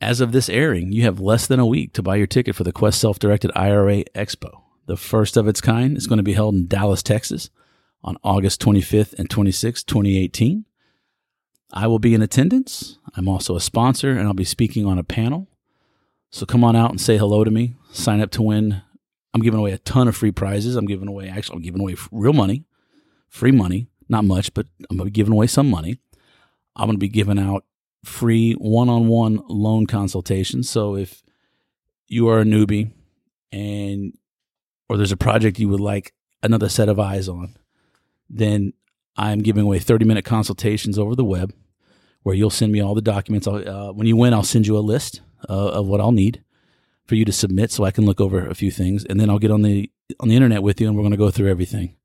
as 0.00 0.20
of 0.20 0.32
this 0.32 0.48
airing, 0.48 0.92
you 0.92 1.02
have 1.02 1.20
less 1.20 1.46
than 1.46 1.60
a 1.60 1.66
week 1.66 1.92
to 1.94 2.02
buy 2.02 2.16
your 2.16 2.26
ticket 2.26 2.54
for 2.54 2.64
the 2.64 2.72
Quest 2.72 3.00
Self 3.00 3.18
Directed 3.18 3.50
IRA 3.54 4.04
Expo. 4.14 4.62
The 4.86 4.96
first 4.96 5.36
of 5.36 5.48
its 5.48 5.60
kind 5.60 5.96
is 5.96 6.06
going 6.06 6.18
to 6.18 6.22
be 6.22 6.34
held 6.34 6.54
in 6.54 6.66
Dallas, 6.66 7.02
Texas 7.02 7.50
on 8.02 8.18
August 8.22 8.60
25th 8.60 9.14
and 9.18 9.28
26th, 9.28 9.86
2018. 9.86 10.66
I 11.76 11.88
will 11.88 11.98
be 11.98 12.14
in 12.14 12.22
attendance. 12.22 12.98
I'm 13.16 13.28
also 13.28 13.56
a 13.56 13.60
sponsor 13.60 14.12
and 14.12 14.28
I'll 14.28 14.32
be 14.32 14.44
speaking 14.44 14.86
on 14.86 14.96
a 14.96 15.02
panel. 15.02 15.48
So 16.30 16.46
come 16.46 16.62
on 16.62 16.76
out 16.76 16.90
and 16.90 17.00
say 17.00 17.18
hello 17.18 17.42
to 17.42 17.50
me. 17.50 17.74
Sign 17.90 18.20
up 18.20 18.30
to 18.32 18.42
win. 18.42 18.82
I'm 19.34 19.42
giving 19.42 19.58
away 19.58 19.72
a 19.72 19.78
ton 19.78 20.06
of 20.06 20.16
free 20.16 20.30
prizes. 20.30 20.76
I'm 20.76 20.86
giving 20.86 21.08
away, 21.08 21.28
actually, 21.28 21.56
I'm 21.56 21.62
giving 21.62 21.80
away 21.80 21.96
real 22.12 22.32
money, 22.32 22.64
free 23.28 23.50
money. 23.50 23.88
Not 24.08 24.24
much, 24.24 24.54
but 24.54 24.66
I'm 24.88 24.98
going 24.98 25.06
to 25.08 25.10
be 25.10 25.10
giving 25.10 25.32
away 25.32 25.48
some 25.48 25.68
money. 25.68 25.98
I'm 26.76 26.86
going 26.86 26.96
to 26.96 27.00
be 27.00 27.08
giving 27.08 27.40
out 27.40 27.64
free 28.04 28.52
one 28.52 28.88
on 28.88 29.08
one 29.08 29.40
loan 29.48 29.86
consultations. 29.86 30.70
So 30.70 30.94
if 30.94 31.24
you 32.06 32.28
are 32.28 32.40
a 32.40 32.44
newbie 32.44 32.92
and 33.50 34.16
or 34.88 34.96
there's 34.96 35.10
a 35.10 35.16
project 35.16 35.58
you 35.58 35.68
would 35.70 35.80
like 35.80 36.12
another 36.42 36.68
set 36.68 36.88
of 36.88 37.00
eyes 37.00 37.28
on, 37.28 37.56
then 38.28 38.74
I'm 39.16 39.40
giving 39.40 39.64
away 39.64 39.80
30 39.80 40.04
minute 40.04 40.24
consultations 40.24 40.98
over 40.98 41.16
the 41.16 41.24
web 41.24 41.52
where 42.24 42.34
you'll 42.34 42.50
send 42.50 42.72
me 42.72 42.80
all 42.80 42.94
the 42.94 43.02
documents. 43.02 43.46
Uh, 43.46 43.92
when 43.94 44.06
you 44.06 44.16
win, 44.16 44.34
I'll 44.34 44.42
send 44.42 44.66
you 44.66 44.76
a 44.76 44.80
list 44.80 45.20
uh, 45.48 45.68
of 45.68 45.86
what 45.86 46.00
I'll 46.00 46.10
need 46.10 46.42
for 47.06 47.14
you 47.14 47.24
to 47.26 47.32
submit 47.32 47.70
so 47.70 47.84
I 47.84 47.90
can 47.90 48.06
look 48.06 48.20
over 48.20 48.46
a 48.46 48.54
few 48.54 48.70
things. 48.70 49.04
And 49.04 49.20
then 49.20 49.30
I'll 49.30 49.38
get 49.38 49.50
on 49.50 49.62
the, 49.62 49.90
on 50.18 50.28
the 50.28 50.34
internet 50.34 50.62
with 50.62 50.80
you 50.80 50.88
and 50.88 50.96
we're 50.96 51.02
going 51.02 51.12
to 51.12 51.18
go 51.18 51.30
through 51.30 51.50
everything. 51.50 51.96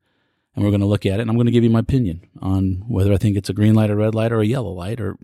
And 0.56 0.64
we're 0.64 0.72
going 0.72 0.82
to 0.82 0.88
look 0.88 1.06
at 1.06 1.20
it 1.20 1.22
and 1.22 1.30
I'm 1.30 1.38
going 1.38 1.46
to 1.46 1.54
give 1.54 1.64
you 1.64 1.70
my 1.70 1.80
opinion 1.80 2.28
on 2.42 2.84
whether 2.88 3.14
I 3.14 3.18
think 3.18 3.38
it's 3.38 3.50
a 3.50 3.54
green 3.54 3.76
light, 3.76 3.90
a 3.90 3.96
red 3.96 4.14
light, 4.14 4.34
or 4.34 4.42
a 4.42 4.46
yellow 4.46 4.72
light, 4.72 5.00
or 5.00 5.18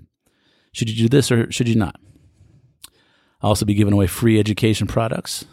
should 0.71 0.89
you 0.89 0.95
do 0.95 1.09
this 1.09 1.29
or 1.29 1.51
should 1.51 1.67
you 1.67 1.75
not. 1.75 1.99
I'll 3.41 3.49
also 3.49 3.65
be 3.65 3.73
giving 3.73 3.93
away 3.93 4.07
free 4.07 4.39
education 4.39 4.87
products. 4.87 5.43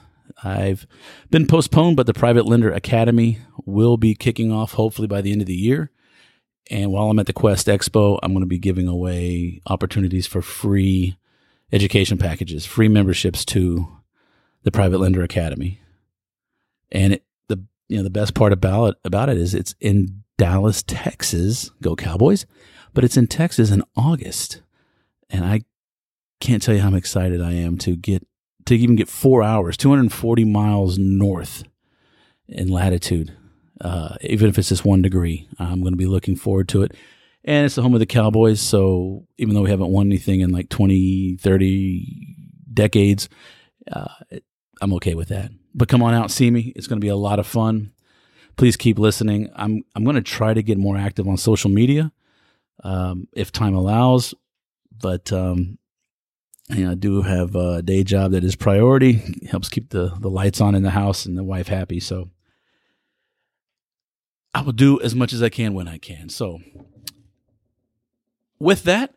I've 0.44 0.86
been 1.30 1.48
postponed, 1.48 1.96
but 1.96 2.06
the 2.06 2.14
Private 2.14 2.46
Lender 2.46 2.70
Academy 2.70 3.38
will 3.66 3.96
be 3.96 4.14
kicking 4.14 4.52
off 4.52 4.74
hopefully 4.74 5.08
by 5.08 5.20
the 5.20 5.32
end 5.32 5.40
of 5.40 5.48
the 5.48 5.54
year. 5.54 5.90
And 6.72 6.90
while 6.90 7.10
I'm 7.10 7.18
at 7.18 7.26
the 7.26 7.34
Quest 7.34 7.66
Expo, 7.66 8.18
I'm 8.22 8.32
going 8.32 8.40
to 8.40 8.46
be 8.46 8.58
giving 8.58 8.88
away 8.88 9.60
opportunities 9.66 10.26
for 10.26 10.40
free 10.40 11.18
education 11.70 12.16
packages, 12.16 12.64
free 12.64 12.88
memberships 12.88 13.44
to 13.44 13.86
the 14.62 14.72
Private 14.72 14.98
Lender 14.98 15.22
Academy. 15.22 15.82
And 16.90 17.12
it, 17.12 17.24
the 17.48 17.62
you 17.88 17.98
know 17.98 18.02
the 18.02 18.08
best 18.08 18.32
part 18.32 18.54
about 18.54 18.86
it, 18.86 18.96
about 19.04 19.28
it 19.28 19.36
is 19.36 19.54
it's 19.54 19.74
in 19.80 20.22
Dallas, 20.38 20.82
Texas. 20.82 21.70
Go 21.82 21.94
Cowboys! 21.94 22.46
But 22.94 23.04
it's 23.04 23.18
in 23.18 23.26
Texas 23.26 23.70
in 23.70 23.82
August, 23.94 24.62
and 25.28 25.44
I 25.44 25.60
can't 26.40 26.62
tell 26.62 26.74
you 26.74 26.80
how 26.80 26.94
excited 26.94 27.42
I 27.42 27.52
am 27.52 27.76
to 27.78 27.96
get 27.96 28.26
to 28.64 28.74
even 28.74 28.96
get 28.96 29.08
four 29.08 29.42
hours, 29.42 29.76
240 29.76 30.46
miles 30.46 30.96
north 30.96 31.64
in 32.48 32.68
latitude, 32.68 33.36
uh, 33.82 34.14
even 34.20 34.48
if 34.48 34.58
it's 34.58 34.68
just 34.68 34.84
one 34.84 35.02
degree. 35.02 35.48
I'm 35.58 35.80
going 35.80 35.92
to 35.92 35.98
be 35.98 36.06
looking 36.06 36.36
forward 36.36 36.68
to 36.70 36.82
it. 36.82 36.94
And 37.44 37.66
it's 37.66 37.74
the 37.74 37.82
home 37.82 37.94
of 37.94 38.00
the 38.00 38.06
Cowboys. 38.06 38.60
So 38.60 39.26
even 39.36 39.54
though 39.54 39.62
we 39.62 39.70
haven't 39.70 39.90
won 39.90 40.06
anything 40.06 40.40
in 40.40 40.50
like 40.50 40.68
20, 40.68 41.36
30 41.40 42.36
decades, 42.72 43.28
uh, 43.90 44.14
I'm 44.80 44.92
okay 44.94 45.14
with 45.14 45.28
that. 45.28 45.50
But 45.74 45.88
come 45.88 46.02
on 46.02 46.14
out, 46.14 46.30
see 46.30 46.50
me. 46.50 46.72
It's 46.76 46.86
going 46.86 47.00
to 47.00 47.04
be 47.04 47.08
a 47.08 47.16
lot 47.16 47.40
of 47.40 47.46
fun. 47.46 47.92
Please 48.56 48.76
keep 48.76 48.98
listening. 48.98 49.50
I'm 49.56 49.82
I'm 49.94 50.04
going 50.04 50.16
to 50.16 50.22
try 50.22 50.52
to 50.52 50.62
get 50.62 50.76
more 50.76 50.98
active 50.98 51.26
on 51.26 51.38
social 51.38 51.70
media 51.70 52.12
um, 52.84 53.26
if 53.32 53.50
time 53.50 53.74
allows. 53.74 54.34
But 55.00 55.32
um, 55.32 55.78
you 56.68 56.84
know, 56.84 56.92
I 56.92 56.94
do 56.94 57.22
have 57.22 57.56
a 57.56 57.80
day 57.80 58.04
job 58.04 58.32
that 58.32 58.44
is 58.44 58.54
priority. 58.54 59.22
It 59.40 59.48
helps 59.48 59.70
keep 59.70 59.88
the 59.88 60.12
the 60.20 60.28
lights 60.28 60.60
on 60.60 60.74
in 60.74 60.82
the 60.82 60.90
house 60.90 61.24
and 61.24 61.36
the 61.36 61.42
wife 61.42 61.68
happy. 61.68 61.98
So 61.98 62.28
I 64.54 64.62
will 64.62 64.72
do 64.72 65.00
as 65.00 65.14
much 65.14 65.32
as 65.32 65.42
I 65.42 65.48
can 65.48 65.74
when 65.74 65.88
I 65.88 65.98
can. 65.98 66.28
So 66.28 66.60
with 68.58 68.84
that, 68.84 69.14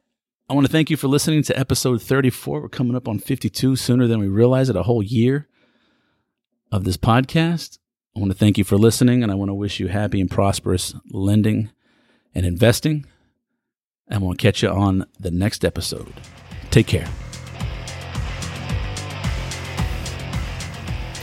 I 0.50 0.54
want 0.54 0.68
to 0.68 0.72
thank 0.72 0.90
you 0.90 0.98
for 0.98 1.08
listening 1.08 1.44
to 1.44 1.60
episode 1.60 2.02
34. 2.02 2.62
We're 2.62 2.70
coming 2.70 2.96
up 2.96 3.08
on 3.08 3.20
52 3.20 3.76
sooner 3.76 4.08
than 4.08 4.20
we 4.20 4.28
realize 4.28 4.70
it, 4.70 4.76
a 4.76 4.84
whole 4.84 5.04
year 5.04 5.48
of 6.72 6.84
this 6.84 6.98
podcast. 6.98 7.80
I 8.16 8.20
want 8.20 8.32
to 8.32 8.38
thank 8.38 8.58
you 8.58 8.64
for 8.64 8.78
listening 8.78 9.24
and 9.24 9.32
I 9.32 9.36
want 9.36 9.50
to 9.50 9.56
wish 9.56 9.80
you 9.80 9.88
happy 9.88 10.22
and 10.22 10.30
prosperous 10.30 10.96
lending 11.10 11.72
and 12.34 12.46
investing. 12.46 13.06
And 14.08 14.22
we'll 14.22 14.36
catch 14.36 14.62
you 14.62 14.70
on 14.70 15.06
the 15.20 15.32
next 15.32 15.66
episode. 15.66 16.14
Take 16.70 16.88
care. 16.88 17.08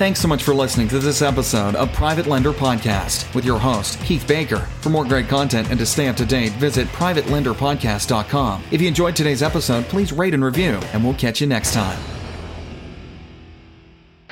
Thanks 0.02 0.18
so 0.18 0.26
much 0.26 0.42
for 0.42 0.52
listening 0.52 0.88
to 0.88 0.98
this 0.98 1.22
episode 1.22 1.76
of 1.76 1.92
Private 1.92 2.26
Lender 2.26 2.52
Podcast 2.52 3.32
with 3.36 3.44
your 3.44 3.60
host, 3.60 4.00
Keith 4.00 4.26
Baker. 4.26 4.58
For 4.80 4.90
more 4.90 5.04
great 5.04 5.28
content 5.28 5.70
and 5.70 5.78
to 5.78 5.86
stay 5.86 6.08
up 6.08 6.16
to 6.16 6.26
date, 6.26 6.50
visit 6.54 6.88
privatelenderpodcast.com. 6.88 8.64
If 8.72 8.80
you 8.80 8.88
enjoyed 8.88 9.14
today's 9.14 9.44
episode, 9.44 9.84
please 9.84 10.12
rate 10.12 10.34
and 10.34 10.44
review, 10.44 10.80
and 10.92 11.04
we'll 11.04 11.14
catch 11.14 11.40
you 11.40 11.46
next 11.46 11.72
time. 11.72 12.02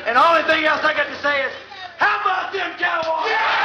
And 0.04 0.18
only 0.18 0.42
thing 0.42 0.64
else 0.64 0.80
I 0.82 0.92
got 0.92 1.06
to 1.06 1.22
say 1.22 1.40
is, 1.44 1.52
how 1.98 2.20
about 2.20 2.52
them 2.52 2.76
Cowboys? 2.76 3.30
Yeah! 3.30 3.59